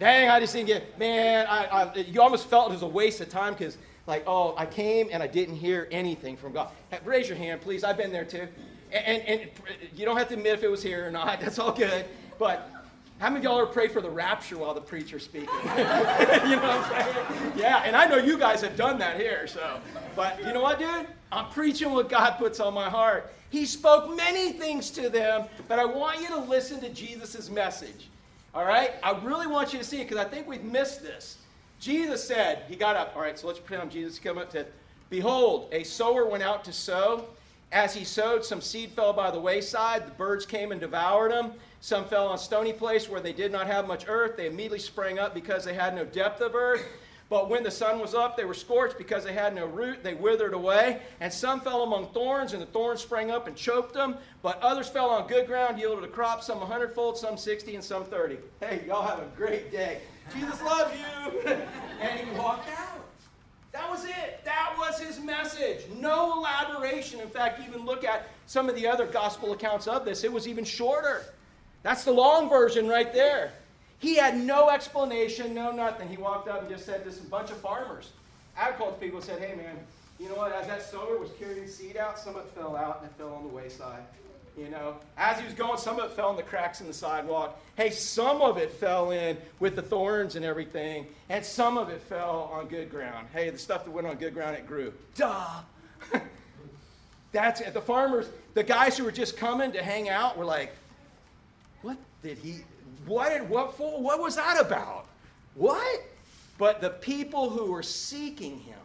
[0.00, 3.20] Dang, I just didn't get, man, I, I, you almost felt it was a waste
[3.20, 6.70] of time because, like, oh, I came and I didn't hear anything from God.
[7.04, 7.84] Raise your hand, please.
[7.84, 8.48] I've been there too.
[8.90, 9.50] And, and, and
[9.94, 11.38] you don't have to admit if it was here or not.
[11.42, 12.06] That's all good.
[12.38, 12.70] But
[13.20, 15.48] how many of y'all ever prayed for the rapture while the preacher's speaking?
[15.62, 17.52] you know what I'm saying?
[17.54, 19.78] Yeah, and I know you guys have done that here, so.
[20.16, 21.06] But you know what, dude?
[21.30, 23.30] I'm preaching what God puts on my heart.
[23.50, 28.08] He spoke many things to them, but I want you to listen to Jesus' message.
[28.54, 28.92] All right?
[29.02, 31.36] I really want you to see it because I think we've missed this.
[31.78, 33.12] Jesus said, He got up.
[33.14, 34.64] All right, so let's pretend Jesus come up to,
[35.10, 37.26] Behold, a sower went out to sow.
[37.72, 40.06] As he sowed, some seed fell by the wayside.
[40.06, 41.52] The birds came and devoured them.
[41.80, 44.36] Some fell on stony place where they did not have much earth.
[44.36, 46.84] They immediately sprang up because they had no depth of earth.
[47.30, 50.02] But when the sun was up, they were scorched because they had no root.
[50.02, 51.00] They withered away.
[51.20, 54.16] And some fell among thorns, and the thorns sprang up and choked them.
[54.42, 57.84] But others fell on good ground, yielded a crop, some a hundredfold, some sixty, and
[57.84, 58.36] some thirty.
[58.58, 60.00] Hey, y'all have a great day.
[60.34, 61.40] Jesus loves you.
[62.00, 63.06] and he walked out.
[63.72, 64.40] That was it.
[64.44, 65.84] That was his message.
[65.96, 67.20] No elaboration.
[67.20, 70.24] In fact, even look at some of the other gospel accounts of this.
[70.24, 71.24] It was even shorter.
[71.82, 73.52] That's the long version right there.
[73.98, 76.08] He had no explanation, no nothing.
[76.08, 78.12] He walked up and just said to some bunch of farmers,
[78.56, 79.76] agriculture people said, hey man,
[80.18, 83.00] you know what, as that sower was carrying seed out, some of it fell out
[83.02, 84.02] and it fell on the wayside.
[84.56, 86.92] You know, as he was going, some of it fell in the cracks in the
[86.92, 87.58] sidewalk.
[87.76, 92.02] Hey, some of it fell in with the thorns and everything, and some of it
[92.02, 93.28] fell on good ground.
[93.32, 94.92] Hey, the stuff that went on good ground, it grew.
[95.14, 95.60] Duh.
[97.32, 97.72] That's it.
[97.72, 100.74] The farmers, the guys who were just coming to hang out were like,
[102.22, 102.58] did he,
[103.06, 105.06] what, what, for, what was that about?
[105.54, 106.02] What?
[106.58, 108.78] But the people who were seeking him,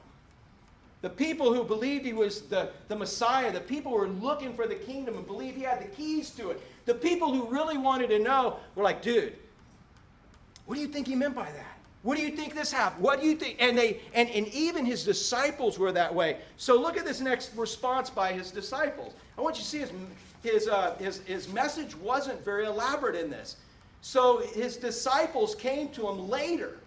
[1.01, 4.65] the people who believed he was the, the Messiah, the people who were looking for
[4.65, 8.09] the kingdom and believed he had the keys to it, the people who really wanted
[8.09, 9.35] to know were like, dude,
[10.65, 11.77] what do you think he meant by that?
[12.01, 13.03] What do you think this happened?
[13.03, 13.57] What do you think?
[13.59, 16.37] And they and, and even his disciples were that way.
[16.55, 19.13] So look at this next response by his disciples.
[19.37, 19.91] I want you to see his
[20.43, 23.57] his, uh, his, his message wasn't very elaborate in this.
[24.01, 26.77] So his disciples came to him later.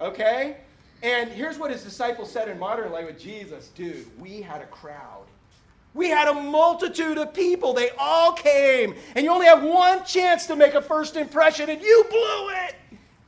[0.00, 0.58] Okay?
[1.02, 5.24] And here's what his disciples said in modern language Jesus, dude, we had a crowd.
[5.94, 7.72] We had a multitude of people.
[7.72, 8.94] They all came.
[9.14, 12.76] And you only have one chance to make a first impression, and you blew it.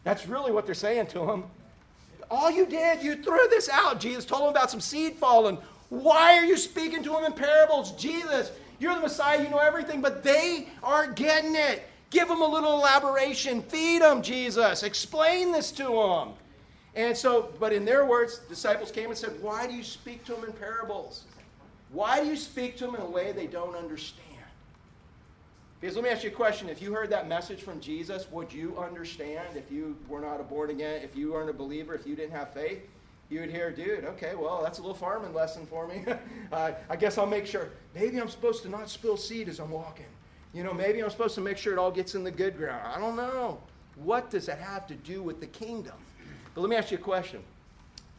[0.05, 1.45] That's really what they're saying to him.
[2.31, 4.01] All you did, you threw this out.
[4.01, 5.59] Jesus told him about some seed falling.
[5.89, 7.93] Why are you speaking to him in parables?
[7.93, 11.83] Jesus, you're the Messiah, you know everything, but they aren't getting it.
[12.09, 13.63] Give them a little elaboration.
[13.63, 14.83] Feed them, Jesus.
[14.83, 16.31] Explain this to them.
[16.97, 20.33] And so, but in their words, disciples came and said, Why do you speak to
[20.33, 21.25] them in parables?
[21.93, 24.27] Why do you speak to them in a way they don't understand?
[25.81, 26.69] Because let me ask you a question.
[26.69, 30.43] If you heard that message from Jesus, would you understand if you were not a
[30.43, 32.81] born again, if you weren't a believer, if you didn't have faith?
[33.31, 36.05] You would hear, dude, okay, well, that's a little farming lesson for me.
[36.53, 37.71] uh, I guess I'll make sure.
[37.95, 40.07] Maybe I'm supposed to not spill seed as I'm walking.
[40.53, 42.83] You know, maybe I'm supposed to make sure it all gets in the good ground.
[42.85, 43.61] I don't know.
[43.95, 45.95] What does it have to do with the kingdom?
[46.55, 47.41] But let me ask you a question.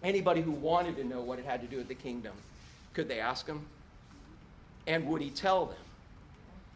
[0.01, 2.33] Anybody who wanted to know what it had to do with the kingdom,
[2.93, 3.65] could they ask him?
[4.87, 5.77] And would he tell them?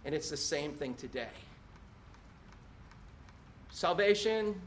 [0.04, 1.28] And it's the same thing today.
[3.72, 4.60] Salvation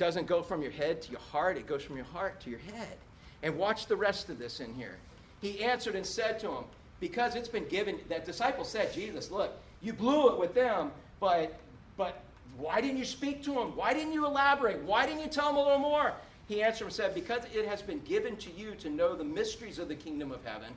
[0.00, 2.58] doesn't go from your head to your heart, it goes from your heart to your
[2.58, 2.96] head.
[3.42, 4.96] And watch the rest of this in here.
[5.42, 6.64] He answered and said to him,
[7.00, 11.54] Because it's been given, that disciple said, Jesus, look, you blew it with them, but
[11.98, 12.22] but
[12.56, 13.76] why didn't you speak to them?
[13.76, 14.82] Why didn't you elaborate?
[14.82, 16.14] Why didn't you tell them a little more?
[16.48, 19.78] he answered and said, Because it has been given to you to know the mysteries
[19.78, 20.72] of the kingdom of heaven,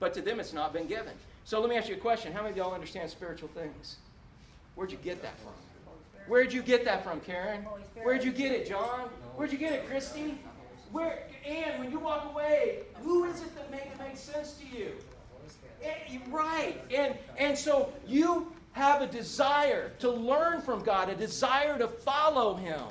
[0.00, 1.14] but to them it's not been given.
[1.44, 2.32] So let me ask you a question.
[2.32, 3.96] How many of y'all understand spiritual things?
[4.74, 5.52] Where'd you get that from?
[6.28, 7.62] Where'd you get that from, Karen?
[8.02, 9.08] Where'd you get it, John?
[9.36, 10.38] Where'd you get it, Christy?
[10.92, 14.92] Where, and when you walk away, who is it that make, makes sense to you?
[15.82, 16.80] It, right.
[16.92, 22.54] And, and so you have a desire to learn from God, a desire to follow
[22.54, 22.82] Him.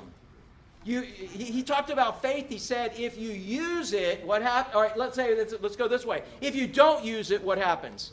[0.84, 2.48] You, he, he talked about faith.
[2.48, 4.74] He said, if you use it, what happens?
[4.74, 6.22] All right, let's say, let's, let's go this way.
[6.40, 8.12] If you don't use it, what happens?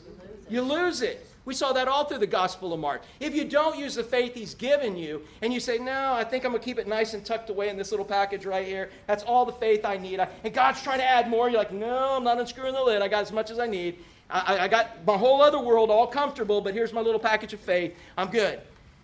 [0.50, 1.26] You lose it.
[1.44, 3.02] We saw that all through the Gospel of Mark.
[3.20, 6.44] If you don't use the faith He's given you, and you say, No, I think
[6.44, 8.90] I'm going to keep it nice and tucked away in this little package right here,
[9.06, 10.20] that's all the faith I need.
[10.20, 11.48] and God's trying to add more.
[11.50, 13.02] You're like, No, I'm not unscrewing the lid.
[13.02, 13.98] I got as much as I need.
[14.30, 17.60] I, I got my whole other world all comfortable, but here's my little package of
[17.60, 17.94] faith.
[18.16, 18.60] I'm good.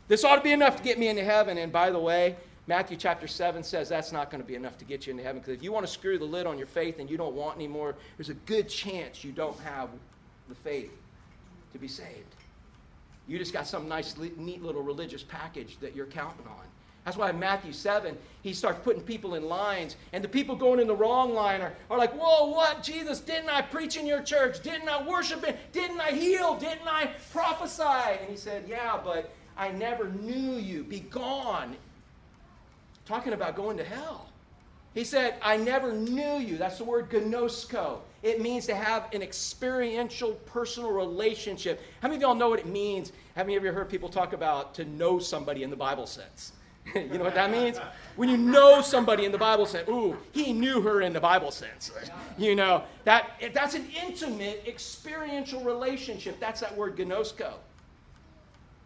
[0.09, 1.59] This ought to be enough to get me into heaven.
[1.59, 4.85] And by the way, Matthew chapter 7 says that's not going to be enough to
[4.87, 7.01] get you into heaven because if you want to screw the lid on your faith
[7.01, 9.91] and you don't want any more, there's a good chance you don't have
[10.49, 10.91] the faith
[11.73, 12.37] to be saved.
[13.27, 16.65] You just got some nice, neat little religious package that you're counting on.
[17.05, 20.81] That's why in Matthew 7, he starts putting people in lines, and the people going
[20.81, 22.83] in the wrong line are, are like, Whoa, what?
[22.83, 24.63] Jesus, didn't I preach in your church?
[24.63, 25.59] Didn't I worship it?
[25.73, 26.57] Didn't I heal?
[26.57, 28.19] Didn't I prophesy?
[28.21, 30.85] And he said, Yeah, but I never knew you.
[30.85, 31.77] Be gone.
[33.07, 34.29] Talking about going to hell.
[34.95, 36.59] He said, I never knew you.
[36.59, 38.01] That's the word gnosko.
[38.23, 41.81] It means to have an experiential, personal relationship.
[42.03, 43.13] How many of y'all know what it means?
[43.35, 46.53] Have any of you heard people talk about to know somebody in the Bible sense?
[46.95, 47.79] you know what that means?
[48.17, 51.51] When you know somebody in the Bible sense, ooh, he knew her in the Bible
[51.51, 51.91] sense.
[52.37, 56.39] You know, that, that's an intimate, experiential relationship.
[56.41, 57.53] That's that word gnosko.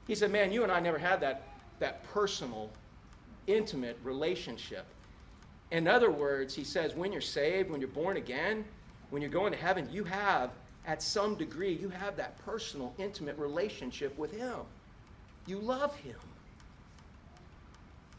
[0.07, 1.43] He said, man, you and I never had that,
[1.79, 2.71] that personal,
[3.47, 4.87] intimate relationship.
[5.71, 8.65] In other words, he says, when you're saved, when you're born again,
[9.11, 10.51] when you're going to heaven, you have,
[10.87, 14.59] at some degree, you have that personal, intimate relationship with him.
[15.47, 16.17] You love him.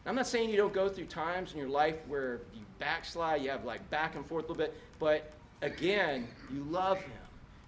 [0.05, 3.49] I'm not saying you don't go through times in your life where you backslide, you
[3.49, 7.11] have like back and forth a little bit, but again, you love Him.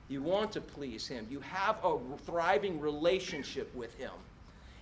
[0.08, 1.28] You want to please Him.
[1.30, 4.12] You have a thriving relationship with Him.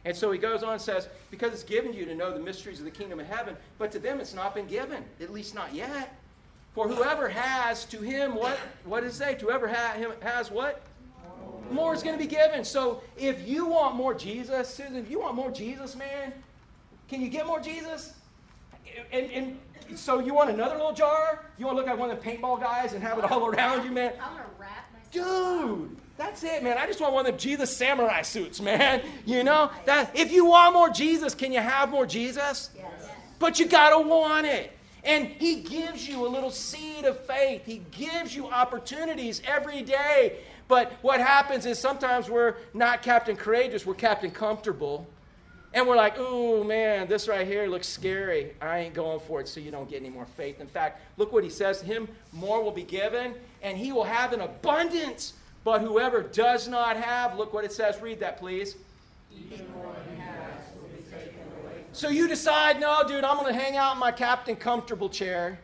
[0.04, 2.80] And so he goes on and says, Because it's given you to know the mysteries
[2.80, 5.74] of the kingdom of heaven, but to them it's not been given, at least not
[5.74, 6.16] yet.
[6.76, 9.36] For whoever has, to him, what, what does it say?
[9.36, 10.82] To whoever ha- him, has what?
[11.72, 12.66] More is going to be given.
[12.66, 16.34] So if you want more Jesus, Susan, if you want more Jesus, man,
[17.08, 18.14] can you get more Jesus?
[19.12, 19.58] And, and
[19.96, 21.46] so you want another little jar?
[21.58, 23.86] You want to look like one of the paintball guys and have it all around
[23.86, 24.14] you, man?
[24.22, 25.62] I want to wrap myself.
[25.82, 26.78] Dude, that's it, man.
[26.78, 29.02] I just want one of the Jesus samurai suits, man.
[29.26, 32.70] You know that if you want more Jesus, can you have more Jesus?
[32.76, 32.86] Yes.
[33.40, 34.72] But you gotta want it.
[35.06, 37.64] And he gives you a little seed of faith.
[37.64, 40.38] He gives you opportunities every day.
[40.68, 45.08] But what happens is sometimes we're not Captain Courageous, we're Captain Comfortable.
[45.76, 48.54] And we're like, oh man, this right here looks scary.
[48.62, 50.60] I ain't going for it, so you don't get any more faith.
[50.60, 54.06] In fact, look what he says to him more will be given, and he will
[54.06, 55.34] have an abundance.
[55.66, 58.02] But whoever does not have, look what it says.
[58.02, 58.76] Read that, please.
[61.96, 65.58] So you decide, no, dude, I'm going to hang out in my captain comfortable chair,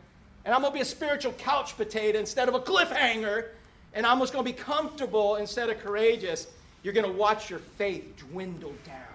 [0.46, 3.48] and I'm going to be a spiritual couch potato instead of a cliffhanger,
[3.94, 6.48] and I'm just going to be comfortable instead of courageous.
[6.84, 9.12] You're going to watch your faith dwindle down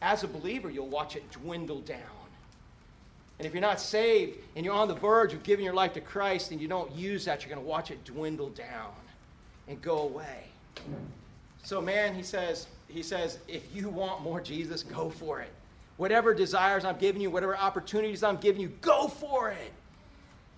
[0.00, 1.98] as a believer, you'll watch it dwindle down.
[3.38, 6.00] And if you're not saved and you're on the verge of giving your life to
[6.00, 8.92] Christ and you don't use that, you're going to watch it dwindle down
[9.68, 10.44] and go away.
[11.62, 15.50] So, man, he says, he says, if you want more Jesus, go for it.
[16.00, 19.70] Whatever desires I'm giving you, whatever opportunities I'm giving you, go for it.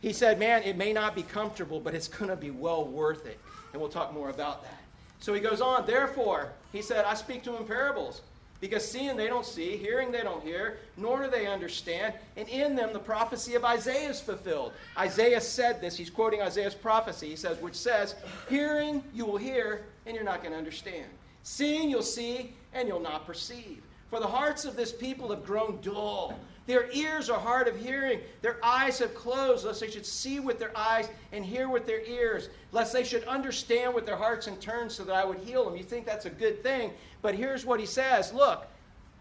[0.00, 3.26] He said, man, it may not be comfortable, but it's going to be well worth
[3.26, 3.40] it.
[3.72, 4.80] And we'll talk more about that.
[5.18, 8.22] So he goes on, therefore, he said, I speak to him in parables
[8.60, 12.76] because seeing they don't see, hearing they don't hear, nor do they understand, and in
[12.76, 14.72] them the prophecy of Isaiah is fulfilled.
[14.96, 18.14] Isaiah said this, he's quoting Isaiah's prophecy, he says, which says,
[18.48, 21.06] Hearing you will hear, and you're not going to understand.
[21.42, 23.82] Seeing you'll see, and you'll not perceive.
[24.12, 26.38] For the hearts of this people have grown dull.
[26.66, 28.20] Their ears are hard of hearing.
[28.42, 32.02] Their eyes have closed, lest they should see with their eyes and hear with their
[32.02, 35.64] ears, lest they should understand with their hearts and turn so that I would heal
[35.64, 35.78] them.
[35.78, 36.90] You think that's a good thing.
[37.22, 38.66] But here's what he says Look,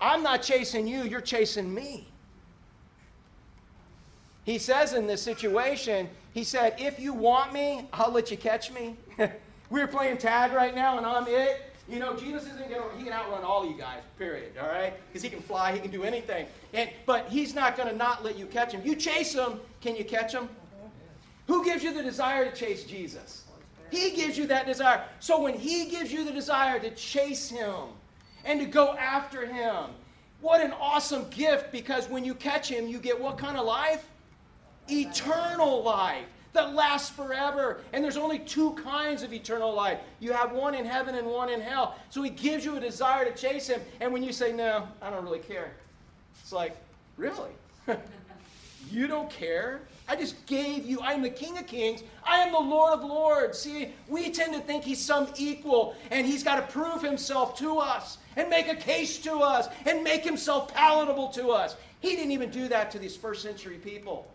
[0.01, 2.10] I'm not chasing you, you're chasing me.
[4.43, 8.73] He says in this situation, he said, If you want me, I'll let you catch
[8.73, 8.97] me.
[9.69, 12.97] we are playing tag right now, and I'm it You know, Jesus isn't going to,
[12.97, 14.93] he can outrun all you guys, period, all right?
[15.08, 16.45] Because he can fly, he can do anything.
[16.73, 18.82] And, but he's not going to not let you catch him.
[18.86, 20.47] You chase him, can you catch him?
[21.47, 23.43] Who gives you the desire to chase Jesus?
[23.89, 25.04] He gives you that desire.
[25.19, 27.89] So when he gives you the desire to chase him
[28.45, 29.88] and to go after him,
[30.39, 34.08] what an awesome gift because when you catch him, you get what kind of life?
[34.89, 37.82] Eternal life that lasts forever.
[37.94, 41.50] And there's only two kinds of eternal life you have one in heaven and one
[41.50, 41.96] in hell.
[42.10, 43.82] So he gives you a desire to chase him.
[44.00, 45.72] And when you say, No, I don't really care,
[46.42, 46.76] it's like,
[47.18, 47.52] Really?
[48.92, 49.82] you don't care?
[50.08, 53.04] I just gave you, I am the King of Kings, I am the Lord of
[53.04, 53.58] Lords.
[53.58, 57.78] See, we tend to think he's some equal and he's got to prove himself to
[57.78, 61.76] us and make a case to us and make himself palatable to us.
[62.02, 64.28] He didn't even do that to these first century people.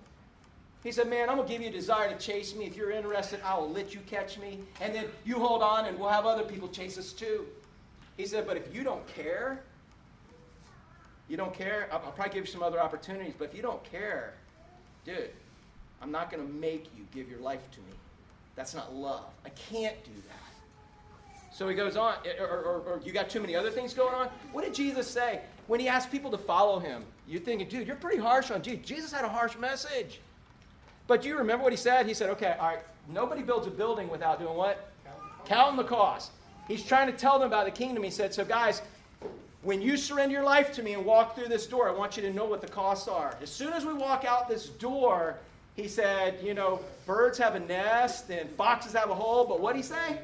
[0.82, 2.66] He said, Man, I'm going to give you a desire to chase me.
[2.66, 4.60] If you're interested, I will let you catch me.
[4.80, 7.46] And then you hold on, and we'll have other people chase us too.
[8.16, 9.60] He said, But if you don't care,
[11.28, 13.34] you don't care, I'll, I'll probably give you some other opportunities.
[13.36, 14.34] But if you don't care,
[15.04, 15.30] dude,
[16.00, 17.92] I'm not going to make you give your life to me.
[18.54, 19.26] That's not love.
[19.44, 21.52] I can't do that.
[21.52, 24.14] So he goes on, eh, or, or, or, you got too many other things going
[24.14, 24.28] on?
[24.52, 27.04] What did Jesus say when he asked people to follow him?
[27.26, 28.86] You're thinking, dude, you're pretty harsh on Jesus.
[28.86, 30.20] Jesus had a harsh message.
[31.06, 32.06] But do you remember what he said?
[32.06, 34.90] He said, okay, all right, nobody builds a building without doing what?
[35.44, 36.32] Counting the cost.
[36.66, 38.02] He's trying to tell them about the kingdom.
[38.02, 38.82] He said, so guys,
[39.62, 42.22] when you surrender your life to me and walk through this door, I want you
[42.22, 43.36] to know what the costs are.
[43.40, 45.38] As soon as we walk out this door,
[45.76, 49.74] he said, you know, birds have a nest and foxes have a hole, but what
[49.74, 50.18] did he say?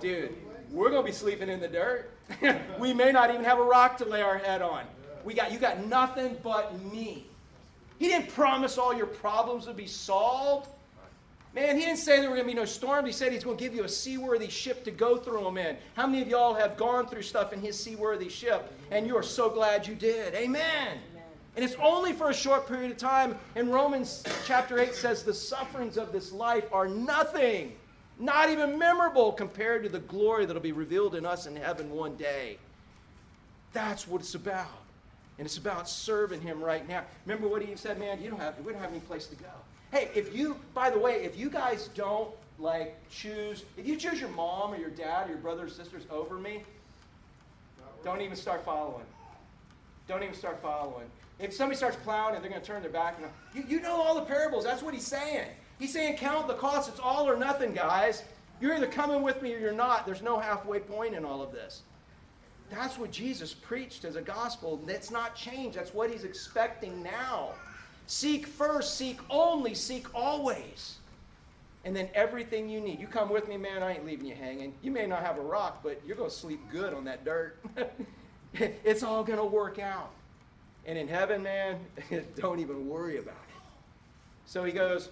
[0.00, 0.34] Dude,
[0.72, 2.10] we're to be sleeping in the dirt.
[2.78, 4.84] we may not even have a rock to lay our head on.
[5.24, 7.26] We got you got nothing but me.
[8.02, 10.68] He didn't promise all your problems would be solved.
[11.54, 13.06] Man, he didn't say there were going to be no storms.
[13.06, 15.76] He said he's going to give you a seaworthy ship to go through them in.
[15.94, 19.22] How many of y'all have gone through stuff in his seaworthy ship and you are
[19.22, 20.34] so glad you did?
[20.34, 20.64] Amen.
[20.64, 20.98] Amen.
[21.54, 23.36] And it's only for a short period of time.
[23.54, 27.70] And Romans chapter 8 says the sufferings of this life are nothing,
[28.18, 32.16] not even memorable compared to the glory that'll be revealed in us in heaven one
[32.16, 32.58] day.
[33.72, 34.81] That's what it's about.
[35.42, 37.02] And it's about serving him right now.
[37.26, 39.48] Remember what he said, man, you don't have we don't have any place to go.
[39.90, 44.20] Hey, if you, by the way, if you guys don't like choose, if you choose
[44.20, 46.62] your mom or your dad or your brothers or sisters over me,
[48.04, 49.04] don't even start following.
[50.06, 51.06] Don't even start following.
[51.40, 53.18] If somebody starts plowing and they're going to turn their back,
[53.52, 54.62] you, you know all the parables.
[54.62, 55.48] That's what he's saying.
[55.80, 56.88] He's saying count the cost.
[56.88, 58.22] It's all or nothing, guys.
[58.60, 60.06] You're either coming with me or you're not.
[60.06, 61.82] There's no halfway point in all of this.
[62.72, 64.80] That's what Jesus preached as a gospel.
[64.86, 65.76] That's not changed.
[65.76, 67.50] That's what he's expecting now.
[68.06, 70.96] Seek first, seek only, seek always.
[71.84, 72.98] And then everything you need.
[72.98, 74.72] You come with me, man, I ain't leaving you hanging.
[74.82, 77.58] You may not have a rock, but you're going to sleep good on that dirt.
[78.54, 80.10] it's all going to work out.
[80.86, 81.78] And in heaven, man,
[82.36, 83.62] don't even worry about it.
[84.46, 85.10] So he goes,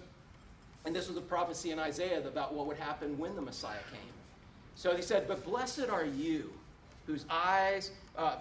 [0.85, 4.01] and this was a prophecy in Isaiah about what would happen when the Messiah came.
[4.75, 6.51] So he said, But blessed are you
[7.11, 8.35] whose eyes, uh, uh,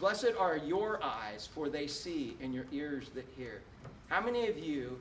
[0.00, 3.60] blessed are your eyes, for they see, and your ears that hear.
[4.08, 4.98] How many of you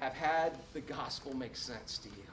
[0.00, 2.24] have had the gospel make sense to you?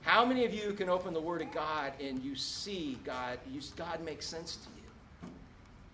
[0.00, 3.60] How many of you can open the Word of God and you see God, you,
[3.76, 5.28] God makes sense to you?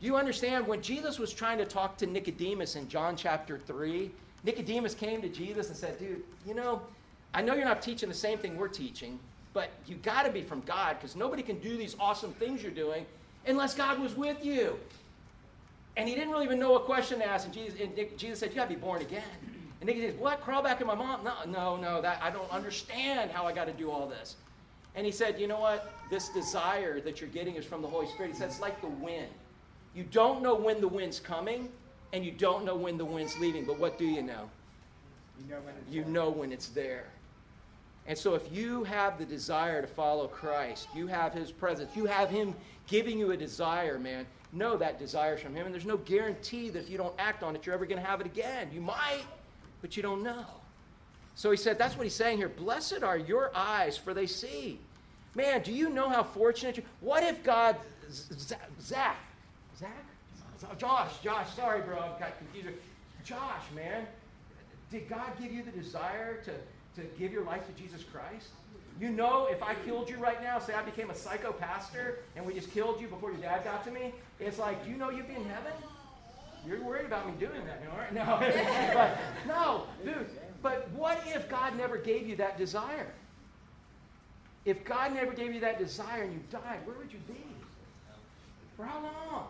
[0.00, 4.10] Do you understand when Jesus was trying to talk to Nicodemus in John chapter 3?
[4.44, 6.80] Nicodemus came to Jesus and said, Dude, you know,
[7.34, 9.18] I know you're not teaching the same thing we're teaching,
[9.52, 12.72] but you got to be from God because nobody can do these awesome things you're
[12.72, 13.04] doing
[13.48, 14.78] unless God was with you.
[15.96, 17.46] And he didn't really even know what question to ask.
[17.46, 19.24] And Jesus, and Jesus said, You got to be born again.
[19.80, 20.40] And Nicky says, What?
[20.40, 21.24] Crawl back in my mom?
[21.24, 22.00] No, no, no.
[22.00, 24.36] That, I don't understand how I got to do all this.
[24.94, 25.92] And he said, You know what?
[26.10, 28.32] This desire that you're getting is from the Holy Spirit.
[28.32, 29.28] He said, It's like the wind.
[29.94, 31.68] You don't know when the wind's coming,
[32.12, 33.64] and you don't know when the wind's leaving.
[33.64, 34.48] But what do you know?
[35.40, 37.06] You know when it's, you know when it's there.
[38.08, 42.06] And so, if you have the desire to follow Christ, you have His presence, you
[42.06, 42.54] have Him
[42.86, 45.66] giving you a desire, man, know that desire from Him.
[45.66, 48.08] And there's no guarantee that if you don't act on it, you're ever going to
[48.08, 48.70] have it again.
[48.72, 49.24] You might,
[49.82, 50.46] but you don't know.
[51.34, 52.48] So He said, that's what He's saying here.
[52.48, 54.80] Blessed are your eyes, for they see.
[55.34, 57.76] Man, do you know how fortunate you What if God,
[58.10, 59.16] Zach,
[59.78, 60.06] Zach,
[60.78, 62.74] Josh, Josh, sorry, bro, I've got confused.
[63.22, 64.06] Josh, man,
[64.90, 66.52] did God give you the desire to
[66.98, 68.48] to give your life to Jesus Christ?
[69.00, 72.44] You know, if I killed you right now, say I became a psycho pastor and
[72.44, 75.10] we just killed you before your dad got to me, it's like, do you know
[75.10, 75.72] you'd be in heaven?
[76.66, 78.12] You're worried about me doing that, you know, right?
[78.12, 80.28] No, but, no, dude.
[80.62, 83.12] But what if God never gave you that desire?
[84.64, 87.40] If God never gave you that desire and you died, where would you be?
[88.76, 89.46] For how long?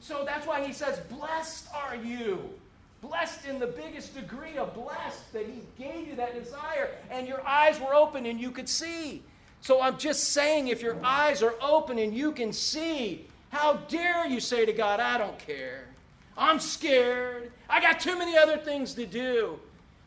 [0.00, 2.50] So that's why he says, Blessed are you.
[3.02, 7.44] Blessed in the biggest degree of blessed that he gave you that desire and your
[7.46, 9.22] eyes were open and you could see.
[9.60, 14.26] So I'm just saying, if your eyes are open and you can see, how dare
[14.26, 15.86] you say to God, I don't care.
[16.38, 17.52] I'm scared.
[17.68, 19.58] I got too many other things to do.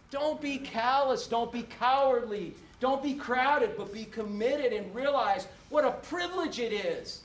[0.09, 1.27] Don't be callous.
[1.27, 2.53] Don't be cowardly.
[2.79, 7.21] Don't be crowded, but be committed and realize what a privilege it is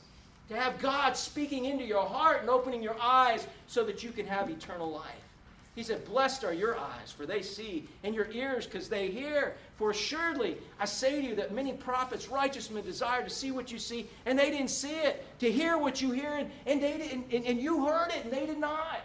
[0.49, 4.27] to have God speaking into your heart and opening your eyes so that you can
[4.27, 5.30] have eternal life.
[5.75, 9.55] He said, Blessed are your eyes, for they see, and your ears, because they hear.
[9.77, 13.71] For assuredly, I say to you that many prophets, righteous men, desire to see what
[13.71, 16.99] you see, and they didn't see it, to hear what you hear, and, and, they
[16.99, 19.01] did, and, and you heard it, and they did not.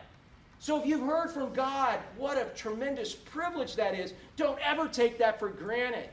[0.60, 4.14] So if you've heard from God, what a tremendous privilege that is.
[4.36, 6.10] Don't ever take that for granted.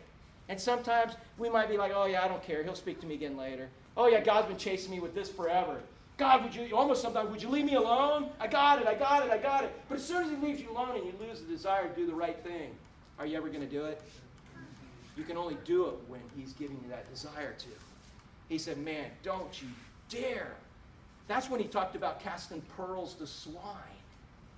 [0.48, 2.62] And sometimes we might be like, oh, yeah, I don't care.
[2.62, 3.68] He'll speak to me again later.
[3.96, 5.80] Oh, yeah, God's been chasing me with this forever.
[6.18, 8.30] God, would you, almost sometimes, would you leave me alone?
[8.38, 9.72] I got it, I got it, I got it.
[9.88, 12.06] But as soon as He leaves you alone and you lose the desire to do
[12.06, 12.70] the right thing,
[13.18, 14.00] are you ever going to do it?
[15.16, 17.68] You can only do it when He's giving you that desire to.
[18.48, 19.68] He said, man, don't you
[20.08, 20.52] dare.
[21.28, 23.64] That's when He talked about casting pearls to swine.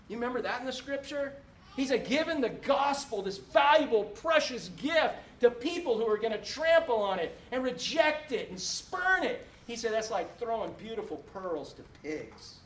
[0.09, 1.33] You remember that in the scripture?
[1.77, 5.15] He said, Given the gospel, this valuable, precious gift,
[5.45, 9.47] to people who are going to trample on it and reject it and spurn it.
[9.67, 12.57] He said that's like throwing beautiful pearls to pigs.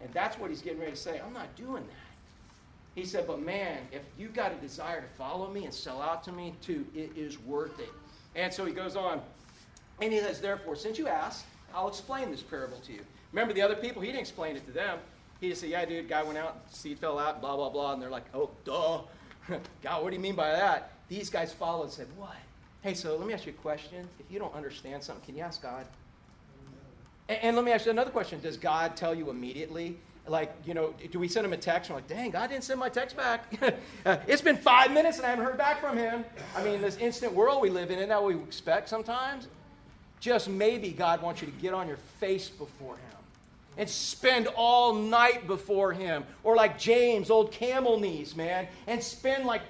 [0.00, 1.20] And that's what he's getting ready to say.
[1.24, 2.02] I'm not doing that.
[2.94, 6.22] He said, but man, if you've got a desire to follow me and sell out
[6.24, 7.88] to me too, it is worth it.
[8.34, 9.20] And so he goes on.
[10.00, 13.00] And he says, therefore, since you asked, I'll explain this parable to you.
[13.32, 14.02] Remember the other people?
[14.02, 14.98] He didn't explain it to them.
[15.40, 17.94] He just said, yeah, dude, guy went out, seed fell out, blah, blah, blah.
[17.94, 19.00] And they're like, oh, duh.
[19.82, 20.91] God, what do you mean by that?
[21.12, 22.34] These guys followed and said, what?
[22.80, 24.08] Hey, so let me ask you a question.
[24.18, 25.84] If you don't understand something, can you ask God?
[27.28, 28.40] And, and let me ask you another question.
[28.40, 29.98] Does God tell you immediately?
[30.26, 31.90] Like, you know, do we send him a text?
[31.90, 33.60] I'm like, dang, God didn't send my text back.
[34.26, 36.24] it's been five minutes and I haven't heard back from him.
[36.56, 39.48] I mean, this instant world we live in, isn't that what we expect sometimes?
[40.18, 43.18] Just maybe God wants you to get on your face before him
[43.76, 46.24] and spend all night before him.
[46.42, 49.60] Or like James, old camel knees, man, and spend like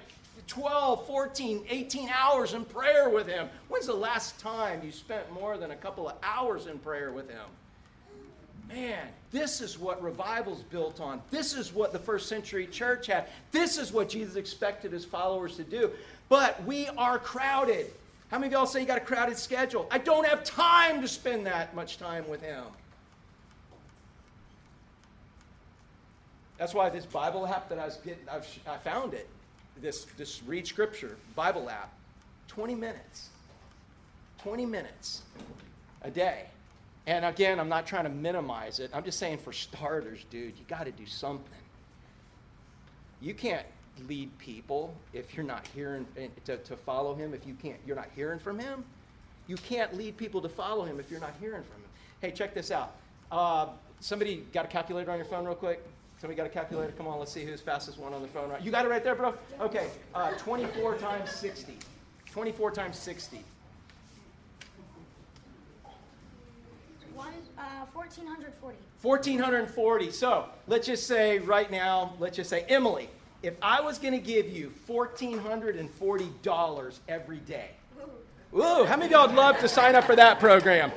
[0.53, 3.49] 12, 14, 18 hours in prayer with Him.
[3.69, 7.27] When's the last time you spent more than a couple of hours in prayer with
[7.27, 7.45] Him?
[8.69, 11.23] Man, this is what revival's built on.
[11.31, 13.29] This is what the first century church had.
[13.51, 15.89] This is what Jesus expected his followers to do.
[16.29, 17.87] But we are crowded.
[18.29, 19.87] How many of y'all say you got a crowded schedule?
[19.89, 22.63] I don't have time to spend that much time with him.
[26.59, 29.27] That's why this Bible app that I was getting, I've, I found it
[29.83, 31.93] this, this Read Scripture Bible app
[32.47, 33.29] 20 minutes.
[34.41, 35.21] 20 minutes
[36.01, 36.45] a day.
[37.05, 38.89] And again, I'm not trying to minimize it.
[38.93, 41.51] I'm just saying, for starters, dude, you got to do something.
[43.21, 43.65] You can't
[44.07, 47.95] lead people if you're not hearing eh, to, to follow him if you can't you're
[47.95, 48.83] not hearing from him
[49.45, 51.89] you can't lead people to follow him if you're not hearing from him
[52.21, 52.95] hey check this out
[53.31, 53.67] uh,
[53.99, 55.85] somebody got a calculator on your phone real quick
[56.23, 56.93] Somebody got a calculator?
[56.93, 58.49] Come on, let's see who's fastest one on the phone.
[58.49, 58.61] Right?
[58.61, 59.33] You got it right there, bro?
[59.59, 61.77] Okay, uh, 24 times 60.
[62.31, 63.43] 24 times 60.
[67.13, 68.77] One, uh, 1440.
[69.01, 70.11] 1440.
[70.11, 73.09] So let's just say right now, let's just say, Emily,
[73.41, 77.71] if I was going to give you $1,440 every day,
[78.55, 80.91] Ooh, how many of y'all would love to sign up for that program?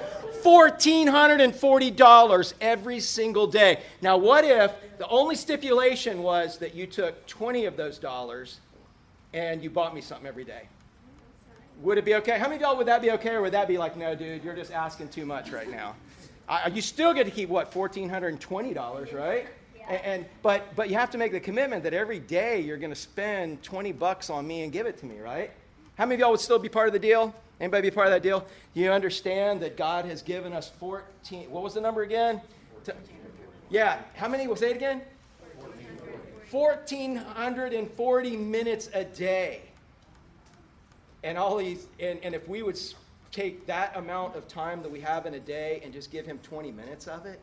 [0.45, 3.81] $1,440 every single day.
[4.03, 8.61] Now, what if the only stipulation was that you took 20 of those dollars
[9.33, 10.69] and you bought me something every day?
[11.83, 12.39] Would it be okay?
[12.39, 14.43] How many of y'all would that be okay, or would that be like, no, dude,
[14.43, 15.95] you're just asking too much right now?
[16.49, 19.47] I, you still get to keep what, $1,420, right?
[19.77, 19.85] Yeah.
[19.89, 22.93] And, and, but but you have to make the commitment that every day you're going
[22.93, 25.51] to spend 20 bucks on me and give it to me, right?
[25.97, 27.35] How many of y'all would still be part of the deal?
[27.61, 28.47] Anybody be part of that deal?
[28.75, 32.41] You understand that God has given us 14, what was the number again?
[33.71, 34.55] Yeah, how many?
[34.57, 35.03] Say it again.
[36.51, 39.63] 1,440 minutes a day.
[41.25, 42.79] And all these, and, and if we would
[43.33, 46.39] take that amount of time that we have in a day and just give him
[46.39, 47.41] 20 minutes of it,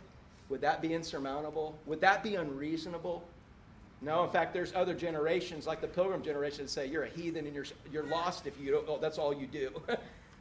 [0.50, 1.78] would that be insurmountable?
[1.86, 3.24] Would that be unreasonable?
[4.04, 7.46] No, in fact, there's other generations, like the pilgrim generation, that say you're a heathen
[7.46, 9.72] and you're, you're lost if you don't, oh, that's all you do.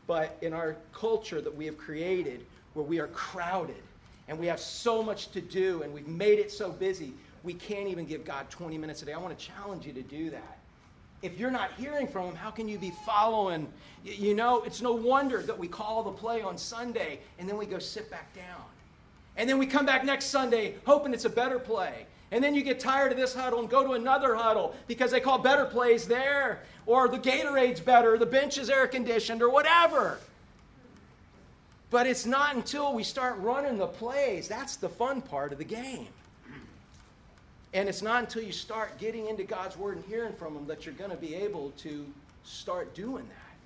[0.08, 2.44] but in our culture that we have created,
[2.74, 3.82] where we are crowded
[4.26, 7.12] and we have so much to do and we've made it so busy,
[7.44, 9.12] we can't even give God 20 minutes a day.
[9.12, 10.58] I want to challenge you to do that.
[11.22, 13.72] if you're not hearing from him, how can you be following?
[14.04, 17.66] You know, it's no wonder that we call the play on Sunday and then we
[17.66, 18.64] go sit back down.
[19.36, 22.06] And then we come back next Sunday hoping it's a better play.
[22.32, 25.20] And then you get tired of this huddle and go to another huddle because they
[25.20, 30.18] call better plays there, or the Gatorade's better, the bench is air conditioned, or whatever.
[31.90, 35.64] But it's not until we start running the plays that's the fun part of the
[35.64, 36.08] game.
[37.74, 40.86] And it's not until you start getting into God's word and hearing from Him that
[40.86, 42.06] you're going to be able to
[42.44, 43.56] start doing that.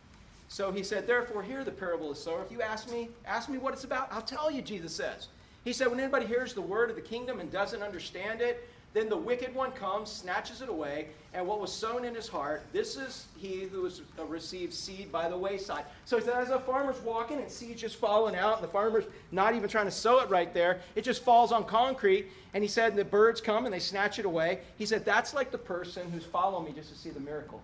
[0.49, 2.43] So he said, Therefore, hear the parable of the sower.
[2.45, 5.29] If you ask me, ask me what it's about, I'll tell you, Jesus says.
[5.67, 9.09] He said, When anybody hears the word of the kingdom and doesn't understand it, then
[9.09, 12.97] the wicked one comes, snatches it away, and what was sown in his heart, this
[12.97, 15.85] is he who has uh, received seed by the wayside.
[16.05, 19.07] So he said, as a farmer's walking and seed's just falling out, and the farmer's
[19.33, 22.29] not even trying to sow it right there, it just falls on concrete.
[22.55, 24.61] And he said, and the birds come and they snatch it away.
[24.79, 27.61] He said, that's like the person who's following me just to see the miracle.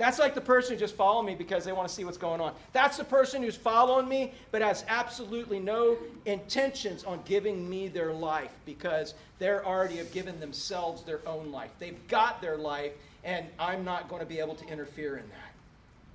[0.00, 2.40] That's like the person who just followed me because they want to see what's going
[2.40, 2.54] on.
[2.72, 8.10] That's the person who's following me but has absolutely no intentions on giving me their
[8.10, 11.68] life because they're already have given themselves their own life.
[11.78, 12.92] They've got their life,
[13.24, 15.52] and I'm not going to be able to interfere in that.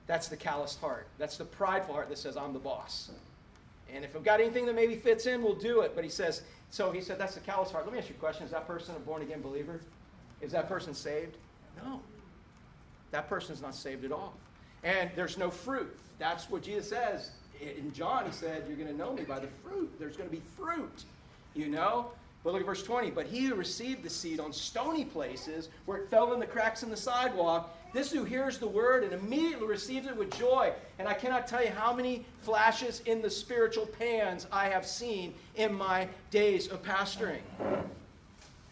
[0.08, 1.06] That's the calloused heart.
[1.20, 3.12] That's the prideful heart that says, I'm the boss.
[3.94, 5.92] And if I've got anything that maybe fits in, we'll do it.
[5.94, 7.86] But he says, so he said, that's the callous heart.
[7.86, 8.46] Let me ask you a question.
[8.46, 9.80] Is that person a born again believer?
[10.42, 11.38] Is that person saved?
[11.84, 12.02] No
[13.12, 14.34] that person's not saved at all.
[14.84, 15.98] And there's no fruit.
[16.20, 17.32] That's what Jesus says.
[17.62, 19.92] In John, he said, You're going to know me by the fruit.
[20.00, 21.04] There's going to be fruit,
[21.54, 22.12] you know?
[22.44, 23.10] But look at verse 20.
[23.12, 26.84] But he who received the seed on stony places, where it fell in the cracks
[26.84, 30.72] in the sidewalk, this who hears the word and immediately receives it with joy.
[31.00, 35.34] And I cannot tell you how many flashes in the spiritual pans I have seen
[35.56, 37.42] in my days of pastoring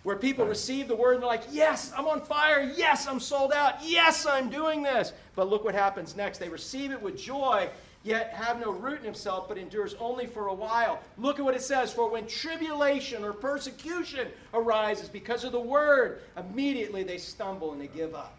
[0.04, 2.72] where people receive the word and they're like, Yes, I'm on fire.
[2.76, 3.76] Yes, I'm sold out.
[3.84, 5.14] Yes, I'm doing this.
[5.36, 6.38] But look what happens next.
[6.38, 7.70] They receive it with joy,
[8.04, 11.00] yet have no root in himself, but endures only for a while.
[11.18, 16.22] Look at what it says For when tribulation or persecution arises because of the word,
[16.38, 18.38] immediately they stumble and they give up.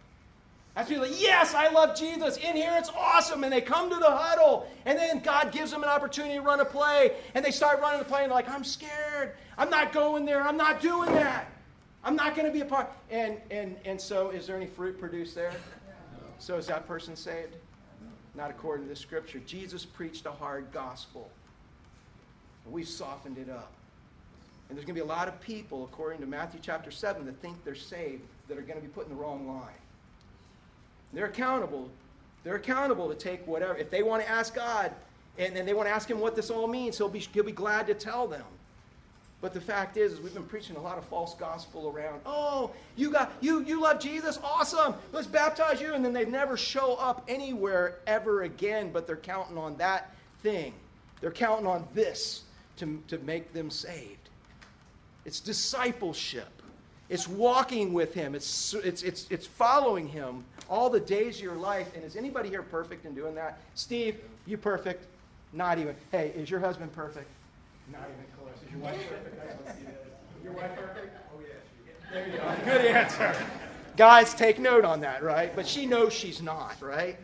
[0.74, 2.36] That's people like, yes, I love Jesus.
[2.36, 3.44] In here, it's awesome.
[3.44, 6.58] And they come to the huddle, and then God gives them an opportunity to run
[6.58, 9.34] a play, and they start running the play, and they're like, I'm scared.
[9.56, 10.42] I'm not going there.
[10.42, 11.48] I'm not doing that.
[12.04, 12.92] I'm not going to be a part.
[13.10, 15.52] And, and, and so, is there any fruit produced there?
[16.38, 17.56] So, is that person saved?
[18.34, 19.40] Not according to the scripture.
[19.46, 21.30] Jesus preached a hard gospel.
[22.70, 23.72] We've softened it up.
[24.68, 27.40] And there's going to be a lot of people, according to Matthew chapter 7, that
[27.40, 29.68] think they're saved, that are going to be put in the wrong line.
[31.12, 31.88] They're accountable.
[32.42, 33.76] They're accountable to take whatever.
[33.76, 34.92] If they want to ask God,
[35.38, 37.52] and then they want to ask Him what this all means, He'll be, he'll be
[37.52, 38.44] glad to tell them.
[39.44, 42.22] But the fact is, is we've been preaching a lot of false gospel around.
[42.24, 44.94] Oh, you got you you love Jesus, awesome.
[45.12, 48.90] Let's baptize you, and then they never show up anywhere ever again.
[48.90, 50.72] But they're counting on that thing.
[51.20, 52.44] They're counting on this
[52.78, 54.30] to, to make them saved.
[55.26, 56.62] It's discipleship.
[57.10, 58.34] It's walking with him.
[58.34, 61.94] It's, it's, it's, it's following him all the days of your life.
[61.94, 63.58] And is anybody here perfect in doing that?
[63.74, 64.16] Steve,
[64.46, 65.04] you perfect?
[65.52, 65.94] Not even.
[66.12, 67.28] Hey, is your husband perfect?
[67.92, 68.56] Not even close.
[68.64, 69.94] Is your wife perfect?
[70.42, 71.16] Your wife perfect?
[71.34, 72.12] Oh, yeah.
[72.12, 72.54] There you go.
[72.64, 73.34] Good answer.
[73.96, 75.54] Guys, take note on that, right?
[75.54, 77.16] But she knows she's not, right?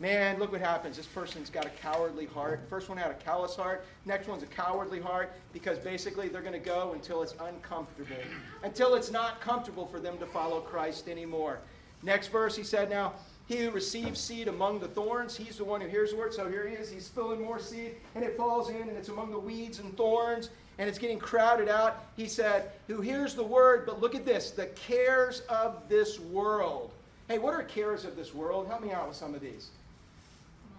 [0.00, 0.96] Man, look what happens.
[0.96, 2.60] This person's got a cowardly heart.
[2.70, 3.84] First one had a callous heart.
[4.04, 8.16] Next one's a cowardly heart because basically they're going to go until it's uncomfortable,
[8.62, 11.58] until it's not comfortable for them to follow Christ anymore.
[12.04, 13.14] Next verse, he said, Now,
[13.48, 16.34] he who receives seed among the thorns, he's the one who hears the word.
[16.34, 19.30] So here he is, he's spilling more seed, and it falls in, and it's among
[19.30, 22.04] the weeds and thorns, and it's getting crowded out.
[22.14, 26.92] He said, Who hears the word, but look at this the cares of this world.
[27.26, 28.66] Hey, what are cares of this world?
[28.68, 29.70] Help me out with some of these.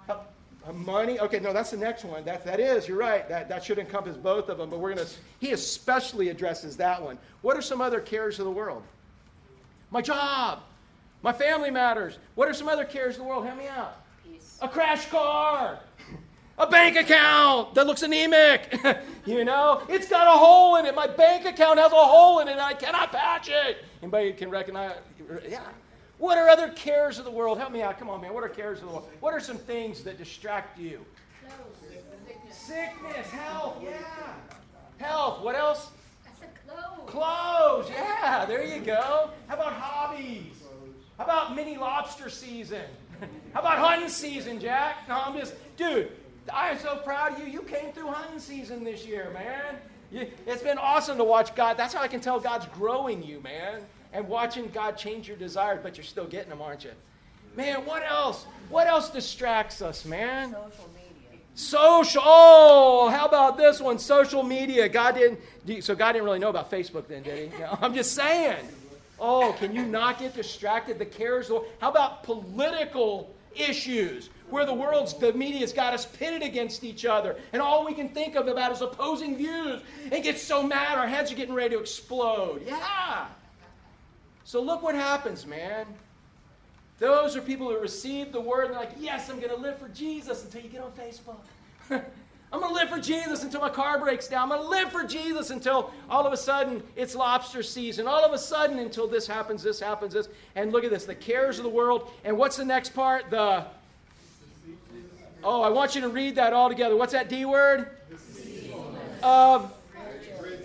[0.07, 0.21] Money.
[0.67, 1.19] Uh, money?
[1.19, 2.23] Okay, no, that's the next one.
[2.23, 3.27] That, that is, you're right.
[3.29, 7.01] That, that should encompass both of them, but we're going to, he especially addresses that
[7.01, 7.17] one.
[7.41, 8.83] What are some other cares of the world?
[9.89, 10.61] My job.
[11.21, 12.17] My family matters.
[12.35, 13.45] What are some other cares of the world?
[13.45, 14.03] Help me out.
[14.23, 14.57] Peace.
[14.61, 15.79] A crash car.
[16.57, 18.77] A bank account that looks anemic.
[19.25, 20.93] you know, it's got a hole in it.
[20.93, 22.57] My bank account has a hole in it.
[22.57, 23.77] I cannot patch it.
[24.01, 24.93] Anybody can recognize?
[25.47, 25.61] Yeah.
[26.17, 27.57] What are other cares of the world?
[27.57, 27.97] Help me out.
[27.97, 28.33] Come on, man.
[28.33, 29.09] What are cares of the world?
[29.21, 31.05] What are some things that distract you?
[32.51, 34.33] Sickness, Sickness, health, yeah.
[34.97, 35.41] Health.
[35.41, 35.91] What else?
[36.25, 37.09] I said clothes.
[37.09, 38.45] Clothes, yeah.
[38.45, 39.29] There you go.
[39.47, 40.58] How about hobbies?
[41.19, 42.85] How about mini lobster season?
[43.53, 45.05] How about hunting season, Jack?
[45.09, 46.13] No, I'm just, dude,
[46.51, 47.45] I am so proud of you.
[47.45, 49.75] You came through hunting season this year, man.
[50.47, 51.75] It's been awesome to watch God.
[51.75, 53.81] That's how I can tell God's growing you, man,
[54.13, 56.91] and watching God change your desires, but you're still getting them, aren't you?
[57.53, 58.45] Man, what else?
[58.69, 60.51] What else distracts us, man?
[60.51, 61.39] Social media.
[61.53, 62.21] Social.
[62.23, 63.99] Oh, how about this one?
[63.99, 64.87] Social media.
[64.87, 65.83] God didn't.
[65.83, 67.59] So God didn't really know about Facebook then, did he?
[67.59, 68.65] No, I'm just saying.
[69.19, 70.99] Oh, can you not get distracted?
[70.99, 71.49] The cares.
[71.49, 74.29] of How about political issues?
[74.49, 78.09] Where the world's, the media's got us pitted against each other, and all we can
[78.09, 81.75] think of about is opposing views, and get so mad our heads are getting ready
[81.75, 82.63] to explode.
[82.65, 83.27] Yeah.
[84.43, 85.85] So look what happens, man.
[86.97, 89.77] Those are people who receive the word and they're like, yes, I'm going to live
[89.77, 91.37] for Jesus until you get on Facebook.
[92.51, 94.43] I'm going to live Jesus until my car breaks down.
[94.43, 98.07] I'm going to live for Jesus until all of a sudden it's lobster season.
[98.07, 100.29] All of a sudden until this happens, this happens, this.
[100.55, 102.11] And look at this the cares of the world.
[102.23, 103.29] And what's the next part?
[103.29, 103.65] The.
[105.43, 106.95] Oh, I want you to read that all together.
[106.95, 107.89] What's that D word?
[109.23, 109.73] Of.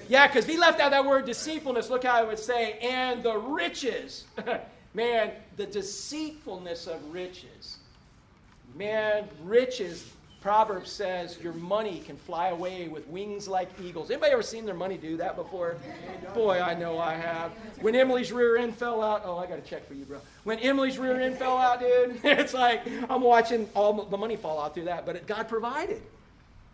[0.09, 3.39] Yeah, because he left out that word deceitfulness, look how I would say, and the
[3.39, 4.25] riches.
[4.95, 7.79] Man, the deceitfulness of riches.
[8.75, 10.13] Man, riches,
[10.45, 14.11] Proverbs says your money can fly away with wings like eagles.
[14.11, 15.77] Anybody ever seen their money do that before?
[16.35, 17.53] Boy, I know I have.
[17.81, 20.19] When Emily's rear end fell out, oh, I got to check for you, bro.
[20.43, 24.61] When Emily's rear end fell out, dude, it's like I'm watching all the money fall
[24.61, 26.03] out through that, but it, God provided,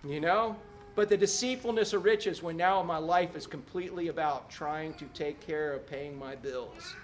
[0.04, 0.56] you know?
[0.96, 5.38] But the deceitfulness of riches, when now my life is completely about trying to take
[5.46, 6.96] care of paying my bills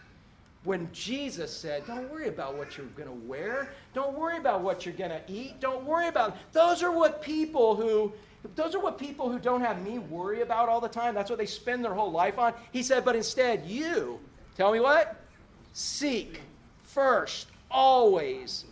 [0.67, 3.71] when Jesus said, Don't worry about what you're going to wear.
[3.95, 5.61] Don't worry about what you're going to eat.
[5.61, 8.13] Don't worry about those are what people who
[8.55, 11.15] those are what people who don't have me worry about all the time.
[11.15, 12.55] That's what they spend their whole life on.
[12.71, 14.21] He said, but instead, you,
[14.57, 15.17] tell me what?
[15.73, 16.41] Seek
[16.83, 18.65] first, always,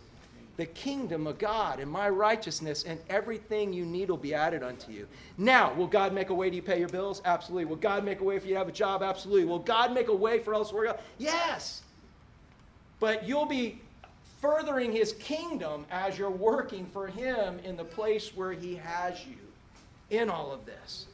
[0.57, 4.91] the kingdom of God and my righteousness, and everything you need will be added unto
[4.91, 5.07] you.
[5.37, 7.21] Now, will God make a way to you pay your bills?
[7.25, 7.65] Absolutely.
[7.65, 9.03] Will God make a way for you to have a job?
[9.03, 9.45] Absolutely.
[9.45, 10.87] Will God make a way for us to work?
[10.87, 11.01] Out?
[11.17, 11.81] Yes.
[12.99, 13.81] But you'll be
[14.41, 19.37] furthering his kingdom as you're working for him in the place where he has you
[20.09, 21.07] in all of this.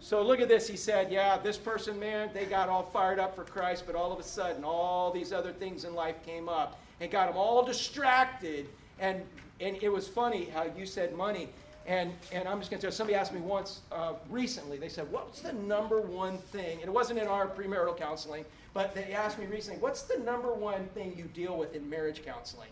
[0.00, 0.68] So look at this.
[0.68, 4.12] He said, Yeah, this person, man, they got all fired up for Christ, but all
[4.12, 7.64] of a sudden, all these other things in life came up and got them all
[7.64, 8.66] distracted.
[8.98, 9.22] And,
[9.60, 11.48] and it was funny how you said money.
[11.86, 14.90] And, and I'm just going to tell you, somebody asked me once uh, recently, they
[14.90, 16.80] said, What's the number one thing?
[16.80, 18.44] And it wasn't in our premarital counseling,
[18.74, 22.24] but they asked me recently, what's the number one thing you deal with in marriage
[22.24, 22.68] counseling?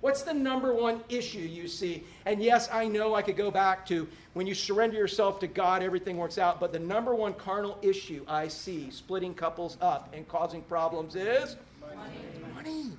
[0.00, 2.02] What's the number one issue you see?
[2.26, 5.80] And yes, I know I could go back to when you surrender yourself to God,
[5.80, 6.58] everything works out.
[6.58, 11.56] But the number one carnal issue I see splitting couples up and causing problems is
[11.80, 12.54] money.
[12.54, 12.90] money.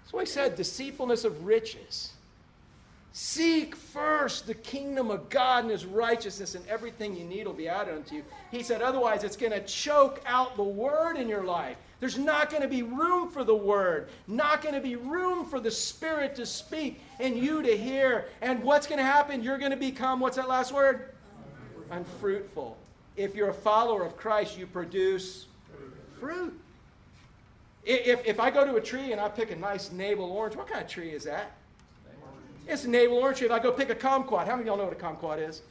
[0.00, 2.14] That's why I said deceitfulness of riches.
[3.12, 7.68] Seek first the kingdom of God and his righteousness, and everything you need will be
[7.68, 8.24] added unto you.
[8.50, 11.76] He said, otherwise, it's going to choke out the word in your life.
[12.00, 15.58] There's not going to be room for the word, not going to be room for
[15.58, 18.26] the Spirit to speak and you to hear.
[18.40, 19.42] And what's going to happen?
[19.42, 21.12] You're going to become, what's that last word?
[21.90, 22.76] Unfruitful.
[23.16, 25.46] If you're a follower of Christ, you produce
[26.20, 26.56] fruit.
[27.84, 30.68] If, if I go to a tree and I pick a nice navel orange, what
[30.68, 31.57] kind of tree is that?
[32.68, 33.46] It's a navel orange tree.
[33.46, 35.62] If I go pick a kumquat, how many of y'all know what a kumquat is?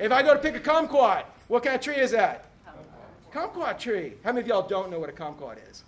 [0.00, 2.46] If I go to pick a kumquat, what kind of tree is that?
[3.32, 4.14] Kumquat tree.
[4.24, 5.84] How many of y'all don't know what a kumquat is?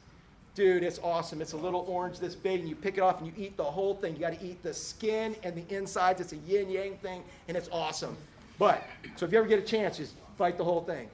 [0.55, 1.42] Dude, it's awesome.
[1.42, 3.64] It's a little orange this big, and you pick it off and you eat the
[3.64, 4.14] whole thing.
[4.14, 6.20] You got to eat the skin and the insides.
[6.20, 8.16] It's a yin yang thing, and it's awesome.
[8.59, 8.82] But,
[9.16, 11.11] so if you ever get a chance, just bite the whole thing.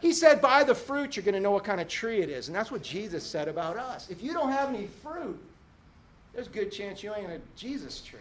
[0.00, 2.48] He said, by the fruit, you're going to know what kind of tree it is.
[2.48, 4.10] And that's what Jesus said about us.
[4.10, 5.40] If you don't have any fruit,
[6.34, 8.20] there's a good chance you ain't a Jesus tree.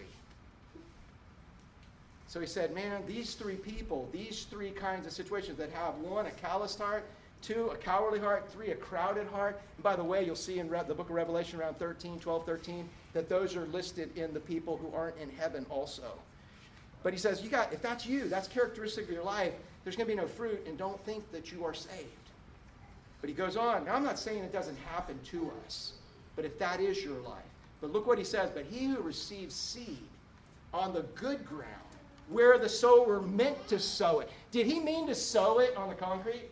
[2.28, 6.26] So he said, Man, these three people, these three kinds of situations that have one,
[6.26, 7.06] a calloused heart,
[7.42, 9.62] two, a cowardly heart, three, a crowded heart.
[9.76, 12.90] And by the way, you'll see in the book of Revelation around 13, 12, 13,
[13.14, 16.14] that those are listed in the people who aren't in heaven also.
[17.04, 19.54] But he says, you got, if that's you, that's characteristic of your life,
[19.84, 22.08] there's going to be no fruit, and don't think that you are saved.
[23.20, 23.86] But he goes on.
[23.86, 25.94] Now, I'm not saying it doesn't happen to us,
[26.36, 27.44] but if that is your life,
[27.84, 28.50] but look what he says.
[28.50, 30.08] But he who receives seed
[30.74, 31.68] on the good ground,
[32.30, 34.30] where the sower meant to sow it.
[34.52, 36.50] Did he mean to sow it on the concrete?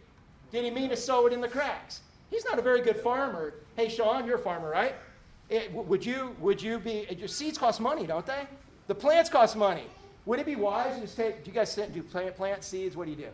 [0.51, 2.01] Did he mean to sow it in the cracks?
[2.29, 3.53] He's not a very good farmer.
[3.77, 4.93] Hey, Sean, you're a farmer, right?
[5.49, 7.07] It, would you would you be?
[7.17, 8.45] Your seeds cost money, don't they?
[8.87, 9.85] The plants cost money.
[10.25, 11.45] Would it be wise to just take?
[11.45, 12.97] Do you guys sit, do plant plant seeds?
[12.97, 13.27] What do you do?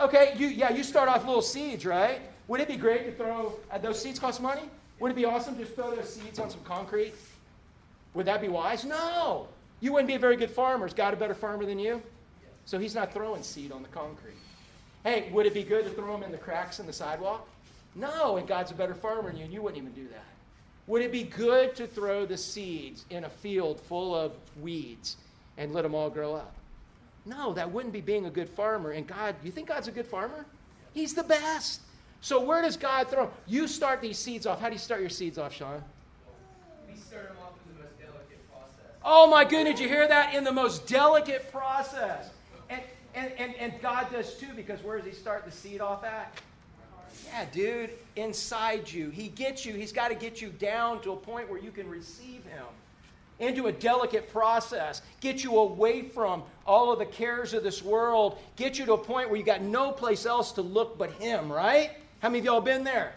[0.00, 2.22] Okay, you yeah, you start off little seeds, right?
[2.48, 3.52] Would it be great to throw?
[3.70, 4.62] Uh, those seeds cost money.
[5.00, 7.14] Would it be awesome to just throw those seeds on some concrete?
[8.14, 8.84] Would that be wise?
[8.84, 9.48] No.
[9.80, 10.86] You wouldn't be a very good farmer.
[10.86, 12.02] Is God a better farmer than you?
[12.64, 14.34] So he's not throwing seed on the concrete.
[15.02, 17.46] Hey, would it be good to throw them in the cracks in the sidewalk?
[17.94, 20.24] No, and God's a better farmer than you, and you wouldn't even do that.
[20.86, 25.16] Would it be good to throw the seeds in a field full of weeds
[25.56, 26.54] and let them all grow up?
[27.26, 28.90] No, that wouldn't be being a good farmer.
[28.90, 30.44] And God, you think God's a good farmer?
[30.92, 31.80] He's the best.
[32.24, 33.30] So where does God throw?
[33.46, 34.58] You start these seeds off.
[34.58, 35.84] How do you start your seeds off, Sean?
[36.88, 38.92] We start them off in the most delicate process.
[39.04, 40.34] Oh my goodness, you hear that?
[40.34, 42.30] In the most delicate process.
[42.70, 42.80] And,
[43.14, 46.40] and, and, and God does too, because where does He start the seed off at?
[47.26, 49.10] Yeah, dude, inside you.
[49.10, 51.90] He gets you, He's got to get you down to a point where you can
[51.90, 52.64] receive Him.
[53.38, 58.38] Into a delicate process, get you away from all of the cares of this world,
[58.56, 61.52] get you to a point where you got no place else to look but Him,
[61.52, 61.90] right?
[62.24, 63.12] How many of y'all been there?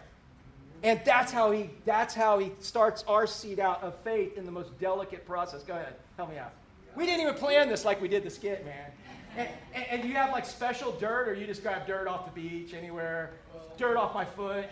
[0.82, 4.52] And that's how he that's how he starts our seed out of faith in the
[4.52, 5.62] most delicate process.
[5.62, 6.52] Go ahead, help me out.
[6.94, 8.92] We didn't even plan this like we did the skit, man.
[9.38, 12.38] And, and, and you have like special dirt, or you just grab dirt off the
[12.38, 13.32] beach anywhere,
[13.78, 14.66] dirt off my foot.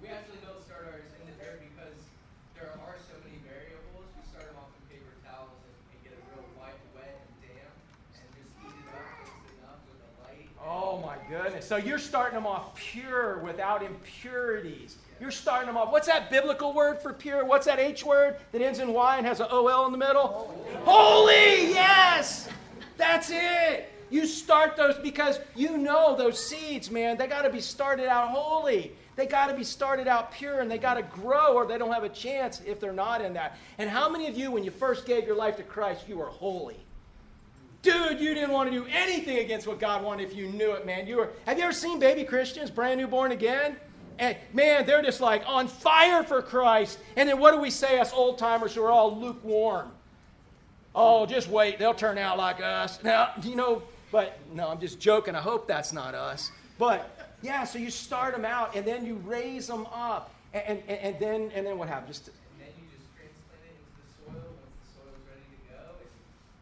[0.00, 1.98] We actually don't start ours in the dirt because
[2.54, 4.06] there are so many variables.
[4.14, 7.34] We start them off in paper towels and, and get it real white, wet, and
[7.50, 7.74] damp,
[8.14, 10.46] and just heat it up just enough with a light.
[10.72, 11.66] Oh my goodness!
[11.66, 14.96] So you're starting them off pure, without impurities.
[15.20, 15.92] You're starting them off.
[15.92, 17.44] What's that biblical word for pure?
[17.44, 20.52] What's that H word that ends in Y and has an OL in the middle?
[20.84, 22.48] Holy, yes!
[22.96, 23.92] That's it.
[24.10, 28.30] You start those because you know those seeds, man, they got to be started out
[28.30, 28.92] holy.
[29.16, 31.92] They got to be started out pure and they got to grow or they don't
[31.92, 33.56] have a chance if they're not in that.
[33.78, 36.26] And how many of you, when you first gave your life to Christ, you were
[36.26, 36.78] holy?
[37.82, 40.86] Dude, you didn't want to do anything against what God wanted if you knew it,
[40.86, 41.06] man.
[41.06, 43.76] You were Have you ever seen baby Christians, brand new born again?
[44.18, 46.98] And man, they're just like on fire for Christ.
[47.16, 49.90] And then what do we say, us old timers who are all lukewarm?
[50.94, 53.02] Oh, just wait, they'll turn out like us.
[53.02, 55.34] Now, you know, but no, I'm just joking.
[55.34, 56.52] I hope that's not us.
[56.78, 60.30] But yeah, so you start them out and then you raise them up.
[60.54, 62.18] And, and, and then and then what happens?
[62.18, 62.30] Just
[63.16, 66.12] transplant it into the soil once the soil's ready to go, and,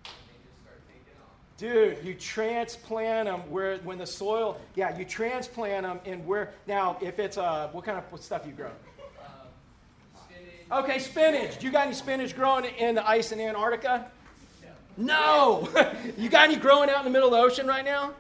[0.07, 1.35] and they just start taking off.
[1.61, 6.97] Dude, you transplant them where when the soil, yeah, you transplant them and where now
[7.03, 8.71] if it's uh what kind of stuff you grow?
[10.25, 10.85] Spinach.
[10.85, 11.59] Okay, spinach.
[11.59, 14.11] Do you got any spinach growing in the ice in Antarctica?
[14.97, 15.69] No.
[16.17, 18.15] you got any growing out in the middle of the ocean right now?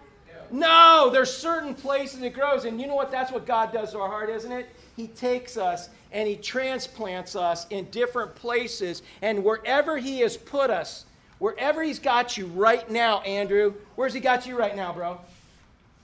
[0.50, 3.10] No, there's certain places it grows, and you know what?
[3.10, 4.68] That's what God does to our heart, isn't it?
[4.96, 10.68] He takes us and He transplants us in different places, and wherever He has put
[10.68, 11.06] us,
[11.40, 15.20] wherever He's got you right now, Andrew, where's He got you right now, bro?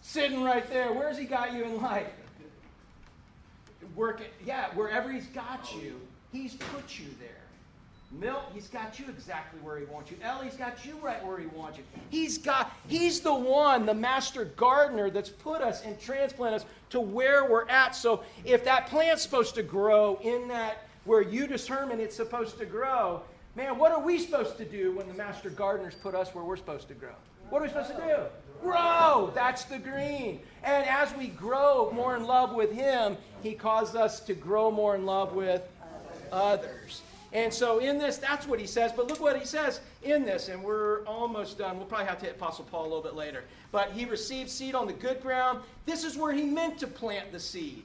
[0.03, 0.93] Sitting right there.
[0.93, 2.09] Where's He got you in life?
[3.95, 6.01] Working, yeah, wherever He's got you,
[6.33, 7.31] He's put you there.
[8.13, 10.17] Milt, he's got you exactly where he wants you.
[10.23, 11.85] Ellie's got you right where he wants you.
[12.09, 17.01] He's got he's the one, the master gardener that's put us and transplanted us to
[17.01, 17.97] where we're at.
[17.97, 22.67] So if that plant's supposed to grow in that where you determine it's supposed to
[22.67, 23.23] grow,
[23.57, 26.57] man, what are we supposed to do when the master gardener's put us where we're
[26.57, 27.15] supposed to grow?
[27.49, 28.17] What are we supposed to do?
[28.61, 29.33] Grow.
[29.35, 30.41] That's the green.
[30.63, 34.95] And as we grow more in love with him, he causes us to grow more
[34.95, 35.63] in love with
[36.31, 37.03] others.
[37.33, 38.93] And so in this, that's what he says.
[38.93, 41.77] But look what he says in this, and we're almost done.
[41.77, 43.45] We'll probably have to hit Apostle Paul a little bit later.
[43.73, 45.61] But he received seed on the good ground.
[45.85, 47.85] This is where he meant to plant the seed.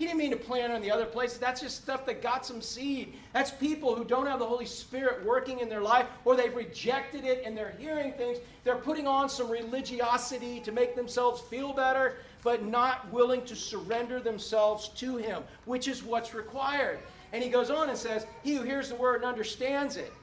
[0.00, 1.36] He didn't mean to plant on the other places.
[1.36, 3.12] That's just stuff that got some seed.
[3.34, 7.26] That's people who don't have the Holy Spirit working in their life, or they've rejected
[7.26, 8.38] it and they're hearing things.
[8.64, 14.20] They're putting on some religiosity to make themselves feel better, but not willing to surrender
[14.20, 17.00] themselves to Him, which is what's required.
[17.34, 20.14] And he goes on and says, He who hears the word and understands it.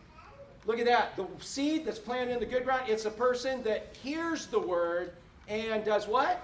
[0.65, 1.15] Look at that.
[1.15, 5.13] The seed that's planted in the good ground, it's a person that hears the word
[5.47, 6.43] and does what?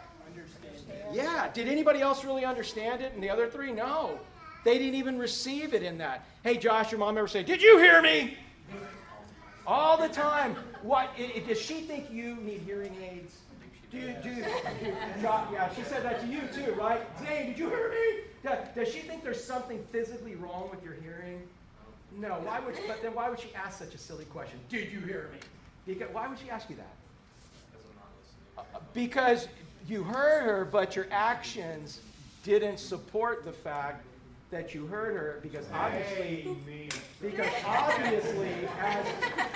[1.12, 1.50] Yeah.
[1.54, 3.14] Did anybody else really understand it?
[3.14, 3.72] And the other three?
[3.72, 4.20] No.
[4.64, 6.26] They didn't even receive it in that.
[6.44, 8.38] Hey, Josh, your mom ever say, Did you hear me?
[9.68, 10.56] All the time.
[10.82, 11.10] What?
[11.18, 13.38] i- i- does she think you need hearing aids?
[13.92, 14.44] Do you, do you,
[15.22, 17.02] yeah, she said that to you too, right?
[17.24, 18.22] Zane, did you hear me?
[18.44, 21.44] Does, does she think there's something physically wrong with your hearing?
[22.18, 22.30] No.
[22.44, 22.76] Why would?
[22.76, 24.60] She, but then why would she ask such a silly question?
[24.68, 25.40] Did you hear me?
[25.86, 26.96] Because why would she ask you that?
[28.94, 29.48] Because
[29.88, 32.00] you heard her, but your actions
[32.44, 34.06] didn't support the fact
[34.52, 35.40] that you heard her.
[35.42, 36.90] Because obviously, Amen.
[37.22, 39.06] because obviously, as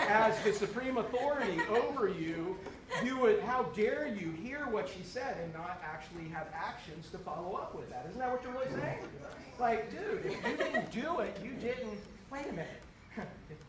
[0.07, 2.57] as the supreme authority over you,
[3.03, 3.41] you would.
[3.41, 7.75] How dare you hear what she said and not actually have actions to follow up
[7.75, 8.05] with that?
[8.09, 8.99] Isn't that what you're really saying?
[9.59, 11.99] Like, dude, if you didn't do it, you didn't.
[12.31, 12.81] Wait a minute.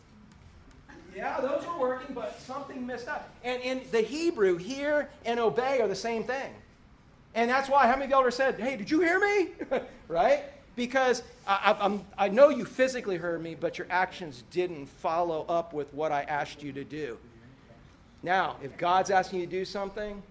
[1.19, 3.29] Yeah, those were working, but something messed up.
[3.43, 6.55] And in the Hebrew, hear and obey are the same thing.
[7.35, 9.49] And that's why, how many of y'all ever said, hey, did you hear me?
[10.09, 10.45] right?
[10.77, 15.93] Because I, I know you physically heard me, but your actions didn't follow up with
[15.93, 17.19] what I asked you to do.
[18.23, 20.23] Now, if God's asking you to do something,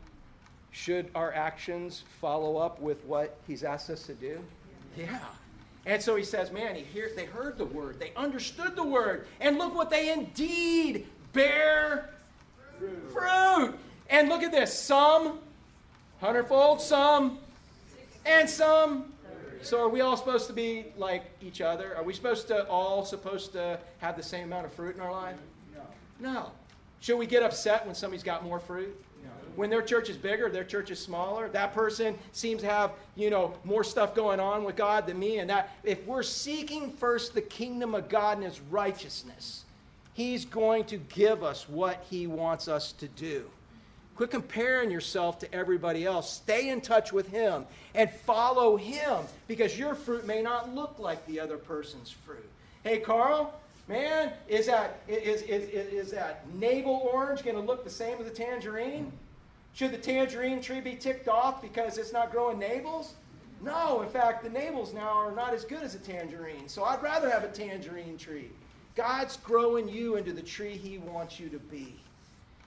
[0.72, 4.42] should our actions follow up with what He's asked us to do?
[4.98, 5.20] Yeah.
[5.88, 9.26] And so he says, man, he hear, they heard the word, they understood the word,
[9.40, 12.10] and look what they indeed bear
[12.78, 13.12] fruit.
[13.12, 13.80] fruit.
[14.10, 15.40] And look at this some
[16.20, 17.40] hundredfold, some,
[18.26, 19.14] and some.
[19.62, 21.96] So are we all supposed to be like each other?
[21.96, 25.12] Are we supposed to all supposed to have the same amount of fruit in our
[25.12, 25.38] life?
[25.74, 26.34] No.
[26.34, 26.52] No.
[27.00, 29.02] Should we get upset when somebody's got more fruit?
[29.58, 31.50] When their church is bigger, their church is smaller.
[31.50, 35.40] That person seems to have, you know, more stuff going on with God than me.
[35.40, 39.66] And that if we're seeking first the kingdom of God and his righteousness,
[40.14, 43.50] he's going to give us what he wants us to do.
[44.16, 46.32] Quit comparing yourself to everybody else.
[46.32, 51.26] Stay in touch with him and follow him because your fruit may not look like
[51.26, 52.48] the other person's fruit.
[52.84, 57.84] Hey, Carl, man, is that, is, is, is, is that navel orange going to look
[57.84, 59.12] the same as a tangerine?
[59.78, 63.14] Should the tangerine tree be ticked off because it's not growing navels?
[63.62, 66.68] No, in fact, the navels now are not as good as a tangerine.
[66.68, 68.50] So I'd rather have a tangerine tree.
[68.96, 71.94] God's growing you into the tree He wants you to be.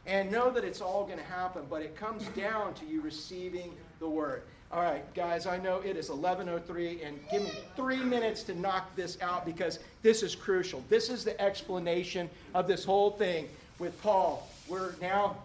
[0.07, 3.73] And know that it's all going to happen, but it comes down to you receiving
[3.99, 4.43] the word.
[4.71, 8.95] All right, guys, I know it is 11:03 and give me 3 minutes to knock
[8.95, 10.85] this out because this is crucial.
[10.89, 13.49] This is the explanation of this whole thing
[13.81, 14.49] with Paul.
[14.69, 15.39] We're now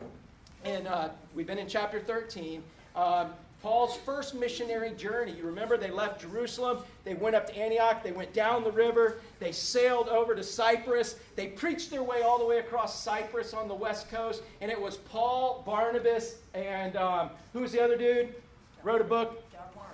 [0.65, 2.63] and uh, we've been in chapter 13.
[2.95, 3.29] Um,
[3.61, 5.31] Paul's first missionary journey.
[5.31, 9.17] You remember they left Jerusalem, they went up to Antioch, they went down the river,
[9.39, 13.67] they sailed over to Cyprus, they preached their way all the way across Cyprus on
[13.67, 18.35] the west coast, and it was Paul, Barnabas, and um, who was the other dude?
[18.85, 19.41] Wrote a book.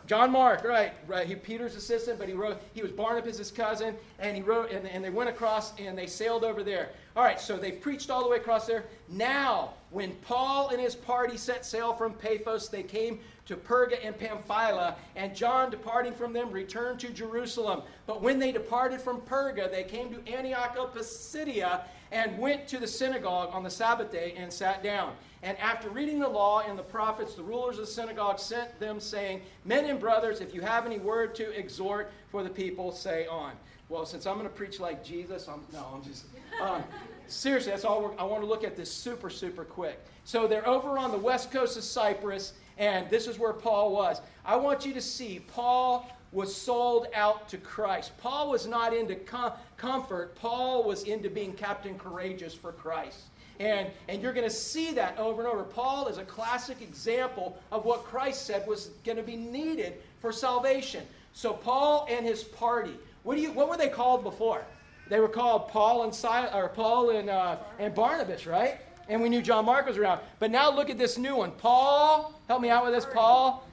[0.06, 1.26] John Mark, right, right.
[1.26, 2.62] He Peter's assistant, but he wrote.
[2.74, 6.44] He was Barnabas' cousin, and he wrote, and, and they went across and they sailed
[6.44, 6.90] over there.
[7.16, 8.84] All right, so they preached all the way across there.
[9.08, 13.22] Now, when Paul and his party set sail from Paphos, they came
[13.52, 17.82] to Perga and Pamphylia, and John, departing from them, returned to Jerusalem.
[18.08, 21.82] But when they departed from Perga, they came to Antioch of Pisidia
[22.14, 25.14] and went to the synagogue on the Sabbath day and sat down.
[25.44, 29.00] And after reading the law and the prophets, the rulers of the synagogue sent them,
[29.00, 33.28] saying, Men and brothers, if you have any word to exhort for the people, say
[33.28, 33.52] on.
[33.90, 36.26] Well, since I'm going to preach like Jesus, I'm, no, I'm just.
[36.62, 36.84] Um,
[37.28, 40.00] seriously, that's all I want to look at this super, super quick.
[40.24, 44.22] So they're over on the west coast of Cyprus, and this is where Paul was.
[44.46, 48.18] I want you to see Paul was sold out to Christ.
[48.18, 53.20] Paul was not into com- comfort, Paul was into being Captain Courageous for Christ.
[53.60, 55.64] And, and you're going to see that over and over.
[55.64, 60.32] Paul is a classic example of what Christ said was going to be needed for
[60.32, 61.06] salvation.
[61.34, 64.66] So Paul and his party, what, do you, what were they called before?
[65.10, 68.80] They were called Paul and Silas, or Paul and, uh, and Barnabas, right?
[69.10, 70.22] And we knew John Mark was around.
[70.40, 71.52] But now look at this new one.
[71.52, 73.68] Paul, help me out with this, Paul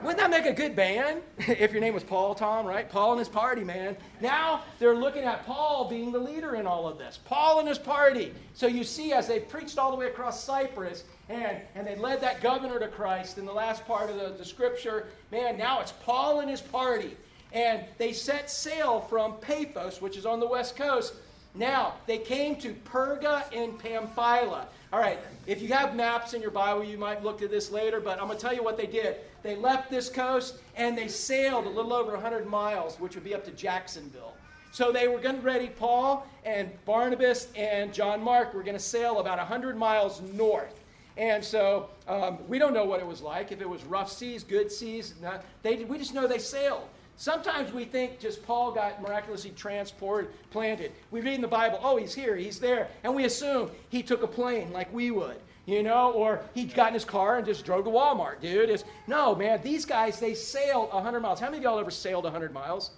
[0.00, 2.88] wouldn't that make a good band if your name was Paul Tom, right?
[2.88, 3.96] Paul and his party, man.
[4.20, 7.18] Now they're looking at Paul being the leader in all of this.
[7.24, 8.32] Paul and his party.
[8.54, 12.20] So you see, as they preached all the way across Cyprus and, and they led
[12.20, 15.92] that governor to Christ in the last part of the, the scripture, man, now it's
[16.04, 17.16] Paul and his party.
[17.52, 21.14] And they set sail from Paphos, which is on the west coast.
[21.58, 24.66] Now, they came to Perga and Pamphylia.
[24.92, 28.00] All right, if you have maps in your Bible, you might look at this later,
[28.00, 29.16] but I'm going to tell you what they did.
[29.42, 33.34] They left this coast and they sailed a little over 100 miles, which would be
[33.34, 34.34] up to Jacksonville.
[34.70, 35.66] So they were getting ready.
[35.66, 40.80] Paul and Barnabas and John Mark were going to sail about 100 miles north.
[41.16, 44.44] And so um, we don't know what it was like, if it was rough seas,
[44.44, 45.14] good seas.
[45.20, 46.88] Not, they, we just know they sailed.
[47.18, 50.92] Sometimes we think just Paul got miraculously transported, planted.
[51.10, 54.22] We read in the Bible, oh, he's here, he's there, and we assume he took
[54.22, 57.64] a plane like we would, you know, or he got in his car and just
[57.64, 58.70] drove to Walmart, dude.
[58.70, 61.40] It's, no, man, these guys, they sailed 100 miles.
[61.40, 62.92] How many of y'all ever sailed 100 miles?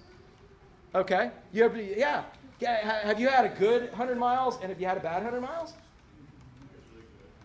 [0.95, 1.31] Okay.
[1.51, 2.25] You ever, yeah.
[2.61, 5.73] Have you had a good 100 miles, and have you had a bad 100 miles?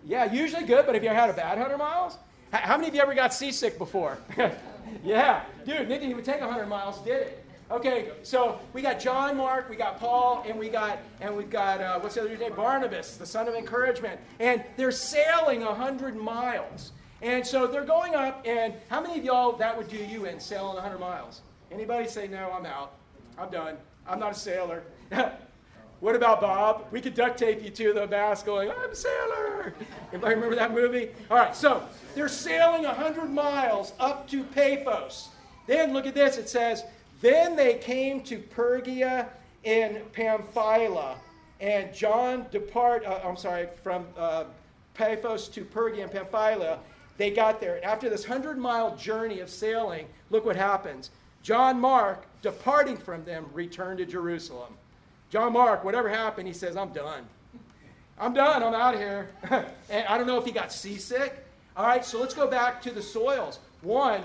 [0.06, 2.18] Yeah, usually good, but have you had a bad 100 miles?
[2.52, 4.18] How many of you ever got seasick before?
[5.04, 7.46] yeah, dude, didn't even take 100 miles, did it?
[7.72, 11.82] Okay, so we got John Mark, we got Paul, and we got and we've got
[11.82, 12.54] uh, what's the other name?
[12.54, 16.92] Barnabas, the son of encouragement, and they're sailing 100 miles.
[17.24, 20.40] And so they're going up, and how many of y'all that would do you in
[20.40, 21.42] sailing 100 miles?
[21.72, 22.52] Anybody say no?
[22.52, 22.94] I'm out.
[23.38, 23.78] I'm done.
[24.08, 24.84] I'm not a sailor.
[26.02, 26.86] What about Bob?
[26.92, 29.74] We could duct tape you to the mast going, I'm a sailor.
[30.12, 31.10] Anybody remember that movie?
[31.32, 31.84] All right, so
[32.14, 35.30] they're sailing 100 miles up to Paphos.
[35.68, 36.38] Then look at this.
[36.38, 36.84] It says,
[37.22, 39.28] Then they came to Pergia
[39.64, 41.16] in Pamphylia.
[41.62, 44.44] And John depart, uh, I'm sorry, from uh,
[44.94, 46.80] Paphos to Pergia in Pamphylia.
[47.18, 47.84] They got there.
[47.84, 51.12] After this 100 mile journey of sailing, look what happens.
[51.42, 54.74] John Mark, departing from them, returned to Jerusalem.
[55.36, 57.26] John Mark, whatever happened, he says, I'm done.
[58.18, 58.64] I'm done.
[58.64, 59.28] I'm out of here.
[59.90, 61.46] and I don't know if he got seasick.
[61.76, 63.60] All right, so let's go back to the soils.
[63.82, 64.22] One,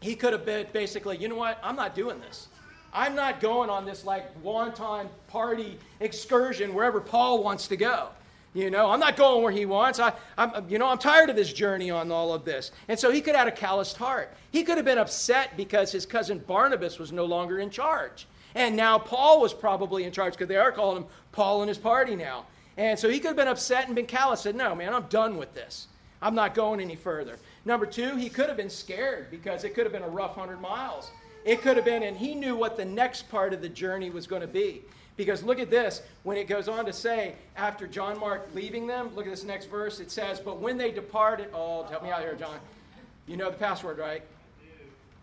[0.00, 1.58] he could have been basically, you know what?
[1.62, 2.48] I'm not doing this.
[2.90, 8.08] I'm not going on this like one-time party excursion wherever Paul wants to go.
[8.54, 10.00] You know, I'm not going where he wants.
[10.00, 12.70] I, am you know, I'm tired of this journey on all of this.
[12.88, 14.32] And so he could have had a calloused heart.
[14.52, 18.26] He could have been upset because his cousin Barnabas was no longer in charge.
[18.54, 21.78] And now Paul was probably in charge because they are calling him Paul and his
[21.78, 22.46] party now.
[22.76, 24.42] And so he could have been upset and been callous.
[24.42, 25.88] Said, "No, man, I'm done with this.
[26.20, 29.84] I'm not going any further." Number two, he could have been scared because it could
[29.84, 31.10] have been a rough hundred miles.
[31.44, 34.26] It could have been, and he knew what the next part of the journey was
[34.26, 34.82] going to be.
[35.16, 39.14] Because look at this, when it goes on to say, after John Mark leaving them,
[39.14, 40.00] look at this next verse.
[40.00, 42.58] It says, But when they departed, oh, help me out here, John.
[43.26, 44.22] You know the password, right?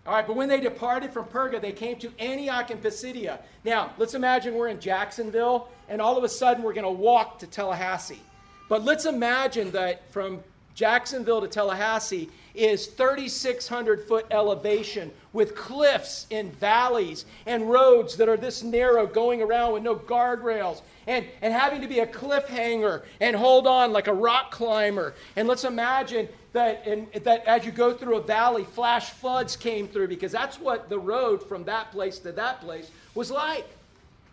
[0.06, 3.40] All right, but when they departed from Perga, they came to Antioch and Pisidia.
[3.64, 7.38] Now, let's imagine we're in Jacksonville, and all of a sudden we're going to walk
[7.40, 8.22] to Tallahassee.
[8.68, 10.44] But let's imagine that from
[10.76, 18.38] Jacksonville to Tallahassee is 3,600 foot elevation with cliffs and valleys and roads that are
[18.38, 23.36] this narrow going around with no guardrails and, and having to be a cliffhanger and
[23.36, 25.14] hold on like a rock climber.
[25.36, 29.88] And let's imagine that, in, that as you go through a valley, flash floods came
[29.88, 33.68] through because that's what the road from that place to that place was like.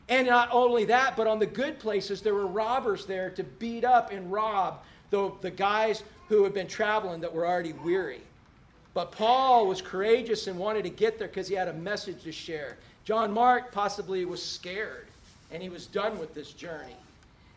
[0.08, 3.84] And not only that, but on the good places, there were robbers there to beat
[3.84, 4.80] up and rob
[5.10, 8.20] the, the guys who had been traveling that were already weary.
[8.94, 12.32] But Paul was courageous and wanted to get there because he had a message to
[12.32, 12.78] share.
[13.04, 15.06] John Mark possibly was scared
[15.50, 16.96] and he was done with this journey.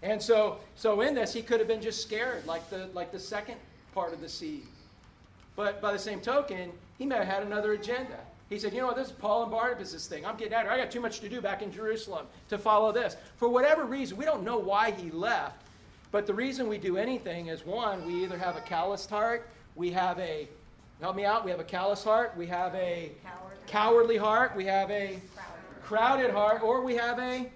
[0.03, 3.19] And so, so in this, he could have been just scared, like the, like the
[3.19, 3.57] second
[3.93, 4.63] part of the seed.
[5.55, 8.19] But by the same token, he may have had another agenda.
[8.49, 8.95] He said, You know what?
[8.95, 10.25] This is Paul and Barnabas' thing.
[10.25, 10.73] I'm getting out of here.
[10.73, 13.15] I got too much to do back in Jerusalem to follow this.
[13.37, 15.61] For whatever reason, we don't know why he left.
[16.11, 19.91] But the reason we do anything is one, we either have a calloused heart, we
[19.91, 20.47] have a,
[20.99, 24.65] help me out, we have a callous heart, we have a cowardly, cowardly heart, we
[24.65, 25.21] have a
[25.81, 27.49] crowded heart, or we have a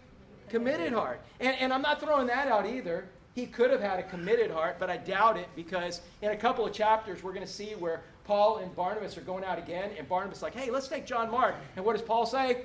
[0.50, 1.20] committed heart.
[1.42, 3.10] And, and I'm not throwing that out either.
[3.34, 6.66] He could have had a committed heart, but I doubt it because in a couple
[6.66, 10.08] of chapters we're going to see where Paul and Barnabas are going out again, and
[10.08, 11.56] Barnabas is like, hey, let's take John Mark.
[11.76, 12.62] And what does Paul say?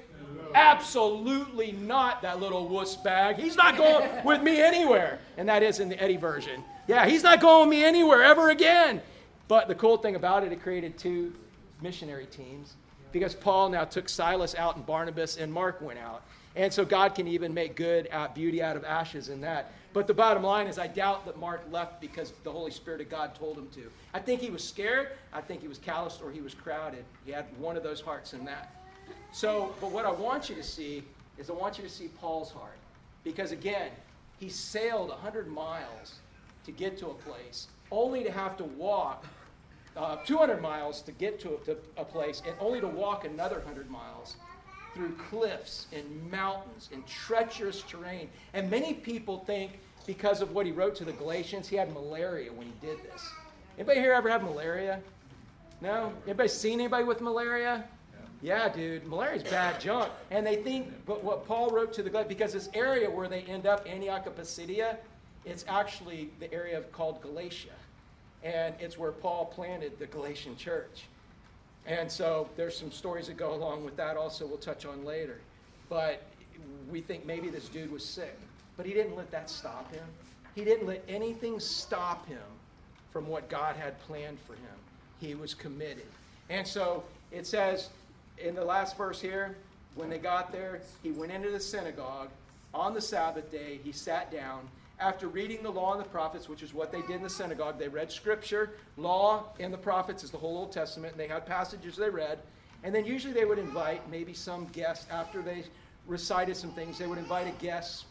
[0.55, 3.37] Absolutely not, that little wuss bag.
[3.37, 5.19] He's not going with me anywhere.
[5.37, 6.65] And that is in the Eddie version.
[6.89, 9.01] Yeah, he's not going with me anywhere ever again.
[9.49, 11.33] But the cool thing about it, it created two
[11.83, 12.75] missionary teams
[13.13, 16.23] because Paul now took Silas out and Barnabas and Mark went out.
[16.57, 19.73] And so God can even make good out, beauty out of ashes in that.
[19.93, 23.09] But the bottom line is, I doubt that Mark left because the Holy Spirit of
[23.09, 23.91] God told him to.
[24.15, 27.05] I think he was scared, I think he was calloused, or he was crowded.
[27.25, 28.75] He had one of those hearts in that.
[29.33, 31.05] So, but what I want you to see
[31.39, 32.77] is I want you to see Paul's heart.
[33.25, 33.91] Because again,
[34.39, 36.21] he sailed 100 miles
[36.65, 39.27] to get to a place, only to have to walk
[39.97, 43.57] uh, 200 miles to get to a, to a place, and only to walk another
[43.57, 44.37] 100 miles
[44.95, 48.29] through cliffs and mountains and treacherous terrain.
[48.55, 52.53] And many people think because of what he wrote to the Galatians, he had malaria
[52.53, 53.29] when he did this.
[53.79, 55.01] Anybody here ever have malaria?
[55.81, 56.13] No?
[56.27, 57.85] Anybody seen anybody with malaria?
[58.43, 60.11] Yeah, dude, malaria's bad junk.
[60.31, 63.43] And they think, but what Paul wrote to the Galatians, because this area where they
[63.43, 64.97] end up, Antioch of Pisidia,
[65.45, 67.69] it's actually the area of, called Galatia.
[68.43, 71.05] And it's where Paul planted the Galatian church.
[71.87, 75.41] And so there's some stories that go along with that also we'll touch on later.
[75.89, 76.23] But
[76.91, 78.39] we think maybe this dude was sick.
[78.77, 80.05] But he didn't let that stop him.
[80.55, 82.39] He didn't let anything stop him
[83.13, 84.77] from what God had planned for him.
[85.21, 86.07] He was committed.
[86.49, 87.91] And so it says
[88.43, 89.57] in the last verse here,
[89.95, 92.29] when they got there, he went into the synagogue
[92.73, 93.81] on the Sabbath day.
[93.83, 94.69] He sat down
[95.01, 97.79] after reading the law and the prophets, which is what they did in the synagogue,
[97.79, 98.73] they read scripture.
[98.99, 102.39] Law and the prophets is the whole Old Testament, and they had passages they read.
[102.85, 105.65] And then usually they would invite maybe some guest after they
[106.07, 108.05] recited some things, they would invite a guest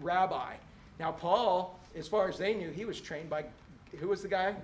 [0.00, 0.54] rabbi.
[1.00, 3.44] Now, Paul, as far as they knew, he was trained by
[3.98, 4.54] who was the guy?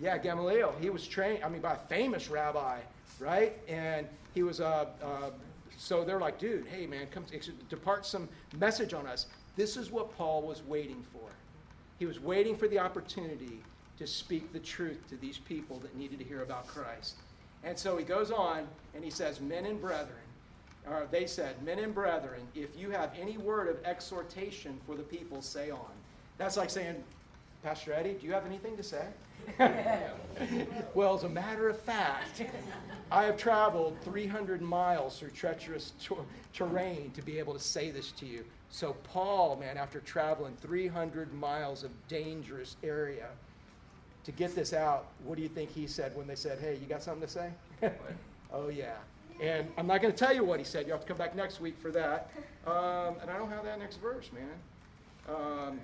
[0.00, 0.74] Yeah, Gamaliel.
[0.80, 2.80] He was trained, I mean, by a famous rabbi,
[3.20, 3.56] right?
[3.68, 5.30] And he was a, a
[5.76, 7.24] so they're like, dude, hey man, come
[7.68, 9.26] depart some message on us.
[9.56, 11.28] This is what Paul was waiting for.
[11.98, 13.60] He was waiting for the opportunity
[13.98, 17.16] to speak the truth to these people that needed to hear about Christ.
[17.62, 20.18] And so he goes on and he says, Men and brethren,
[20.86, 25.02] or they said, Men and brethren, if you have any word of exhortation for the
[25.02, 25.92] people, say on.
[26.36, 27.02] That's like saying,
[27.62, 29.06] Pastor Eddie, do you have anything to say?
[30.94, 32.42] well, as a matter of fact,
[33.10, 36.16] I have traveled 300 miles through treacherous ter-
[36.52, 38.44] terrain to be able to say this to you.
[38.70, 43.28] So, Paul, man, after traveling 300 miles of dangerous area
[44.24, 46.86] to get this out, what do you think he said when they said, Hey, you
[46.86, 47.50] got something to say?
[48.52, 48.96] oh, yeah.
[49.40, 50.86] And I'm not going to tell you what he said.
[50.86, 52.30] You'll have to come back next week for that.
[52.66, 54.50] Um, and I don't have that next verse, man.
[55.28, 55.80] Um,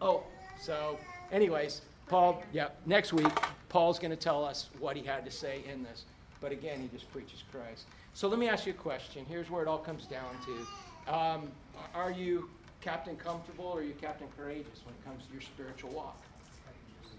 [0.00, 0.24] oh,
[0.60, 0.98] so,
[1.30, 3.32] anyways, Paul, yeah, next week,
[3.68, 6.04] Paul's going to tell us what he had to say in this.
[6.40, 7.86] But again, he just preaches Christ.
[8.14, 9.26] So let me ask you a question.
[9.28, 11.12] Here's where it all comes down to.
[11.12, 11.48] Um,
[11.94, 12.48] are you
[12.80, 16.20] captain comfortable or are you captain courageous when it comes to your spiritual walk?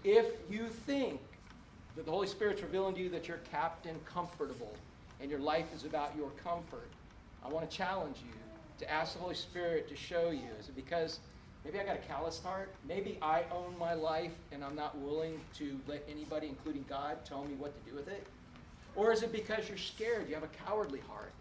[0.04, 1.20] If you think
[1.96, 4.74] that the Holy Spirit's revealing to you that you're captain comfortable
[5.20, 6.88] and your life is about your comfort,
[7.44, 8.32] I want to challenge you
[8.78, 10.48] to ask the Holy Spirit to show you.
[10.58, 11.18] Is it because
[11.68, 12.70] maybe I got a calloused heart?
[12.88, 17.44] Maybe I own my life and I'm not willing to let anybody, including God, tell
[17.44, 18.26] me what to do with it?
[18.96, 20.28] Or is it because you're scared?
[20.28, 21.32] You have a cowardly heart.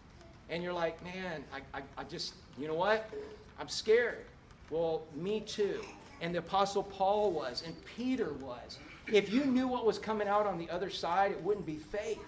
[0.49, 3.09] And you're like, man, I, I, I just, you know what?
[3.57, 4.25] I'm scared.
[4.69, 5.82] Well, me too.
[6.19, 8.80] And the Apostle Paul was, and Peter was.
[9.11, 12.19] If you knew what was coming out on the other side, it wouldn't be faith.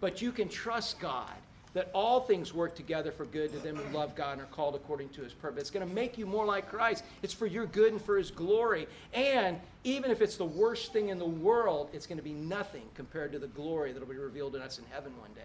[0.00, 1.34] But you can trust God
[1.74, 4.74] that all things work together for good to them who love God and are called
[4.74, 5.62] according to his purpose.
[5.62, 7.04] It's going to make you more like Christ.
[7.22, 8.88] It's for your good and for his glory.
[9.14, 12.82] And even if it's the worst thing in the world, it's going to be nothing
[12.94, 15.42] compared to the glory that will be revealed in us in heaven one day.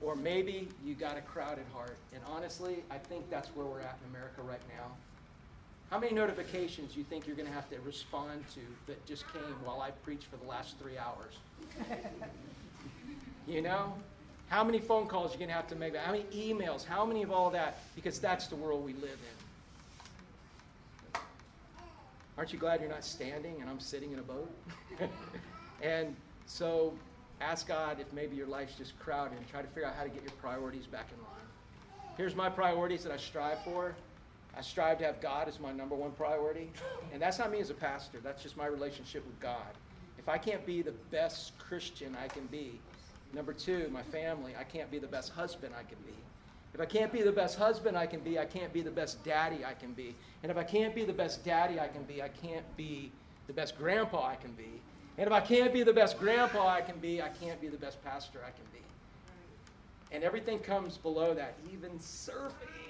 [0.00, 1.96] Or maybe you got a crowded heart.
[2.12, 4.90] And honestly, I think that's where we're at in America right now.
[5.90, 9.24] How many notifications do you think you're going to have to respond to that just
[9.32, 11.34] came while I preached for the last three hours?
[13.46, 13.94] you know?
[14.48, 15.94] How many phone calls you're going to have to make?
[15.94, 16.84] How many emails?
[16.84, 17.80] How many of all that?
[17.94, 19.38] Because that's the world we live in.
[22.38, 24.50] Aren't you glad you're not standing and I'm sitting in a boat?
[25.82, 26.14] and
[26.46, 26.94] so
[27.40, 30.08] ask God if maybe your life's just crowded and try to figure out how to
[30.08, 31.34] get your priorities back in line.
[32.16, 33.94] Here's my priorities that I strive for.
[34.56, 36.70] I strive to have God as my number one priority.
[37.12, 39.74] And that's not me as a pastor, that's just my relationship with God.
[40.18, 42.80] If I can't be the best Christian I can be,
[43.32, 44.54] Number two, my family.
[44.58, 46.14] I can't be the best husband I can be.
[46.74, 49.22] If I can't be the best husband I can be, I can't be the best
[49.24, 50.14] daddy I can be.
[50.42, 53.10] And if I can't be the best daddy I can be, I can't be
[53.46, 54.80] the best grandpa I can be.
[55.16, 57.76] And if I can't be the best grandpa I can be, I can't be the
[57.76, 58.78] best pastor I can be.
[60.12, 62.87] And everything comes below that, even surfing.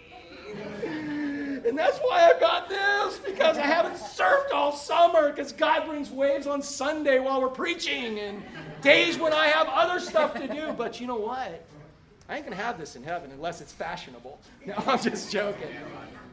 [1.66, 6.10] And that's why I've got this, because I haven't surfed all summer, because God brings
[6.10, 8.42] waves on Sunday while we're preaching, and
[8.80, 10.72] days when I have other stuff to do.
[10.72, 11.64] But you know what?
[12.28, 14.38] I ain't going to have this in heaven unless it's fashionable.
[14.66, 15.68] No, I'm just joking.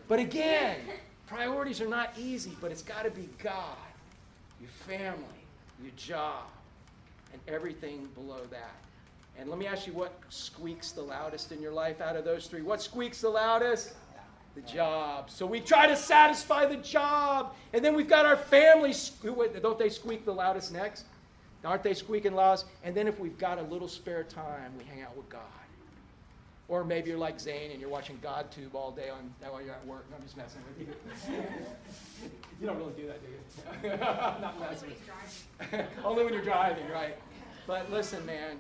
[0.08, 0.78] But again,
[1.26, 3.78] priorities are not easy, but it's got to be God,
[4.60, 5.24] your family,
[5.82, 6.43] your job,
[7.32, 8.76] and everything below that.
[9.39, 12.47] And let me ask you what squeaks the loudest in your life out of those
[12.47, 12.61] three?
[12.61, 13.93] What squeaks the loudest?
[14.55, 15.29] The job.
[15.29, 17.53] So we try to satisfy the job.
[17.73, 19.11] And then we've got our families.
[19.21, 21.05] Don't they squeak the loudest next?
[21.65, 22.65] Aren't they squeaking loudest?
[22.83, 25.41] And then if we've got a little spare time, we hang out with God.
[26.67, 29.73] Or maybe you're like Zane and you're watching GodTube all day on that while you're
[29.73, 30.05] at work.
[30.09, 30.93] No, I'm just messing with you.
[32.61, 33.97] you don't really do that, do you?
[33.97, 34.93] Not messing.
[36.03, 37.17] Only when you're driving, right?
[37.67, 38.57] But listen, man,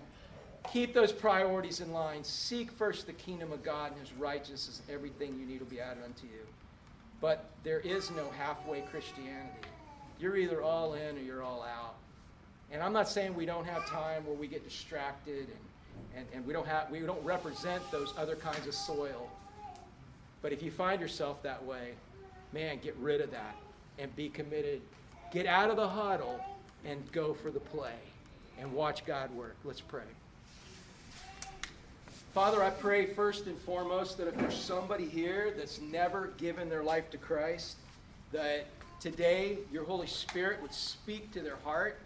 [0.71, 2.23] Keep those priorities in line.
[2.23, 5.79] Seek first the kingdom of God and his righteousness, and everything you need will be
[5.79, 6.45] added unto you.
[7.21, 9.67] But there is no halfway Christianity.
[10.19, 11.95] You're either all in or you're all out.
[12.71, 16.45] And I'm not saying we don't have time where we get distracted and, and, and
[16.45, 19.29] we, don't have, we don't represent those other kinds of soil.
[20.41, 21.93] But if you find yourself that way,
[22.53, 23.55] man, get rid of that
[23.97, 24.81] and be committed.
[25.31, 26.39] Get out of the huddle
[26.83, 27.97] and go for the play
[28.59, 29.55] and watch God work.
[29.63, 30.03] Let's pray.
[32.35, 36.83] Father, I pray first and foremost that if there's somebody here that's never given their
[36.83, 37.77] life to Christ,
[38.33, 38.65] that
[38.99, 41.97] today your Holy Spirit would speak to their heart.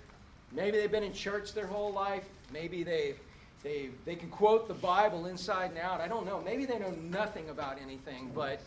[0.52, 2.26] Maybe they've been in church their whole life.
[2.54, 3.16] Maybe they
[3.64, 6.00] they they can quote the Bible inside and out.
[6.00, 6.40] I don't know.
[6.46, 8.62] Maybe they know nothing about anything, but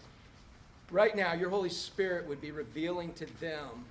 [0.90, 3.84] right now your Holy Spirit would be revealing to them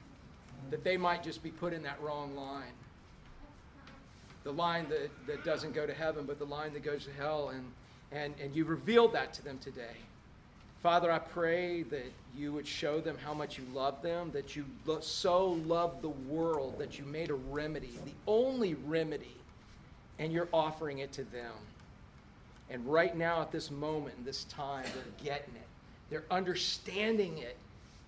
[0.72, 2.73] that they might just be put in that wrong line
[4.43, 7.49] the line that, that doesn't go to heaven, but the line that goes to hell.
[7.49, 7.65] And
[8.13, 9.95] And, and you revealed that to them today.
[10.84, 14.65] Father, I pray that you would show them how much you love them, that you
[14.85, 19.38] lo- so love the world that you made a remedy, the only remedy,
[20.19, 21.53] and you're offering it to them.
[22.69, 25.68] And right now, at this moment, in this time, they're getting it.
[26.09, 27.55] They're understanding it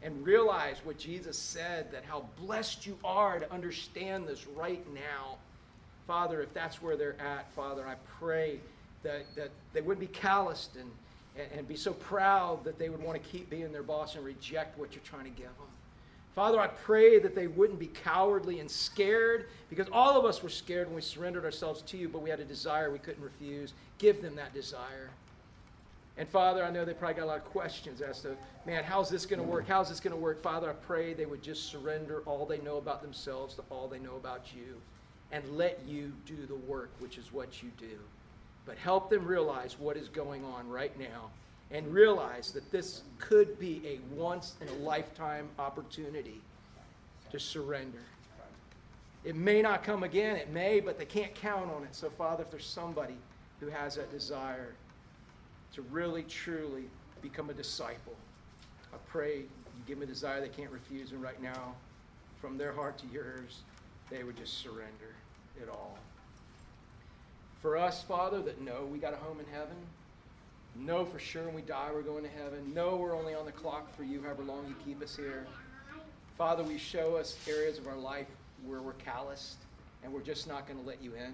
[0.01, 5.38] and realize what Jesus said that how blessed you are to understand this right now.
[6.08, 8.60] Father, if that's where they're at, Father, I pray
[9.04, 10.90] that, that they wouldn't be calloused and,
[11.38, 14.26] and, and be so proud that they would want to keep being their boss and
[14.26, 15.68] reject what you're trying to give them.
[16.36, 20.50] Father, I pray that they wouldn't be cowardly and scared because all of us were
[20.50, 23.74] scared when we surrendered ourselves to you, but we had a desire we couldn't refuse.
[24.00, 25.12] Give them that desire.
[26.18, 28.36] And Father, I know they probably got a lot of questions as to,
[28.66, 29.68] man, how's this going to work?
[29.68, 30.42] How's this going to work?
[30.42, 34.00] Father, I pray they would just surrender all they know about themselves to all they
[34.00, 34.76] know about you
[35.34, 37.97] and let you do the work, which is what you do.
[38.65, 41.31] But help them realize what is going on right now
[41.72, 46.39] and realize that this could be a once in a lifetime opportunity
[47.31, 48.03] to surrender.
[49.26, 51.95] It may not come again, it may, but they can't count on it.
[51.95, 53.15] So, Father, if there's somebody
[53.60, 54.76] who has that desire
[55.73, 56.84] to really, truly
[57.23, 58.14] become a disciple,
[58.93, 61.73] I pray you give them a desire they can't refuse, and right now,
[62.39, 63.61] from their heart to yours,
[64.11, 65.15] they would just surrender
[65.62, 65.98] it all.
[67.62, 69.76] For us, Father, that know we got a home in heaven,
[70.76, 73.52] know for sure when we die we're going to heaven, know we're only on the
[73.52, 75.46] clock for you however long you keep us here.
[76.38, 78.28] Father, we show us areas of our life
[78.66, 79.58] where we're calloused
[80.04, 81.34] and we're just not going to let you in.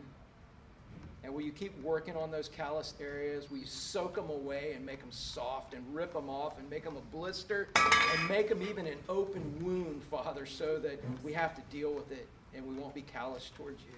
[1.23, 3.49] And will you keep working on those calloused areas?
[3.49, 6.83] Will you soak them away and make them soft and rip them off and make
[6.83, 11.55] them a blister and make them even an open wound, Father, so that we have
[11.55, 13.95] to deal with it and we won't be callous towards you?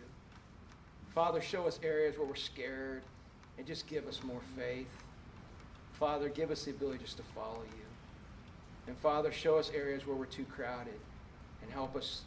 [1.14, 3.02] Father, show us areas where we're scared
[3.58, 4.88] and just give us more faith.
[5.94, 7.86] Father, give us the ability just to follow you.
[8.88, 11.00] And Father, show us areas where we're too crowded
[11.62, 12.22] and help us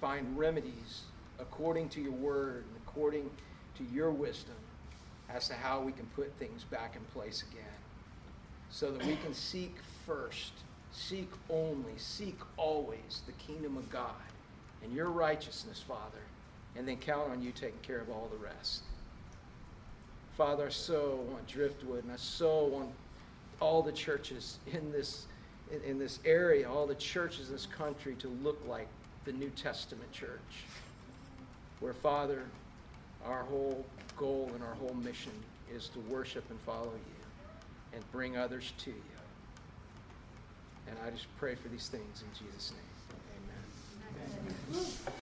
[0.00, 1.02] find remedies
[1.40, 3.28] according to your word and according
[3.76, 4.54] to your wisdom
[5.28, 7.64] as to how we can put things back in place again.
[8.70, 9.76] So that we can seek
[10.06, 10.52] first,
[10.92, 14.12] seek only, seek always the kingdom of God
[14.82, 16.22] and your righteousness, Father,
[16.78, 18.82] and then count on you taking care of all the rest.
[20.36, 22.90] Father, I so want Driftwood, and I so want
[23.60, 25.26] all the churches in this,
[25.72, 28.86] in, in this area, all the churches in this country to look like
[29.24, 30.38] the New Testament church.
[31.80, 32.44] Where, Father,
[33.26, 33.84] our whole
[34.16, 35.32] goal and our whole mission
[35.74, 38.96] is to worship and follow you and bring others to you.
[40.88, 42.78] And I just pray for these things in Jesus' name.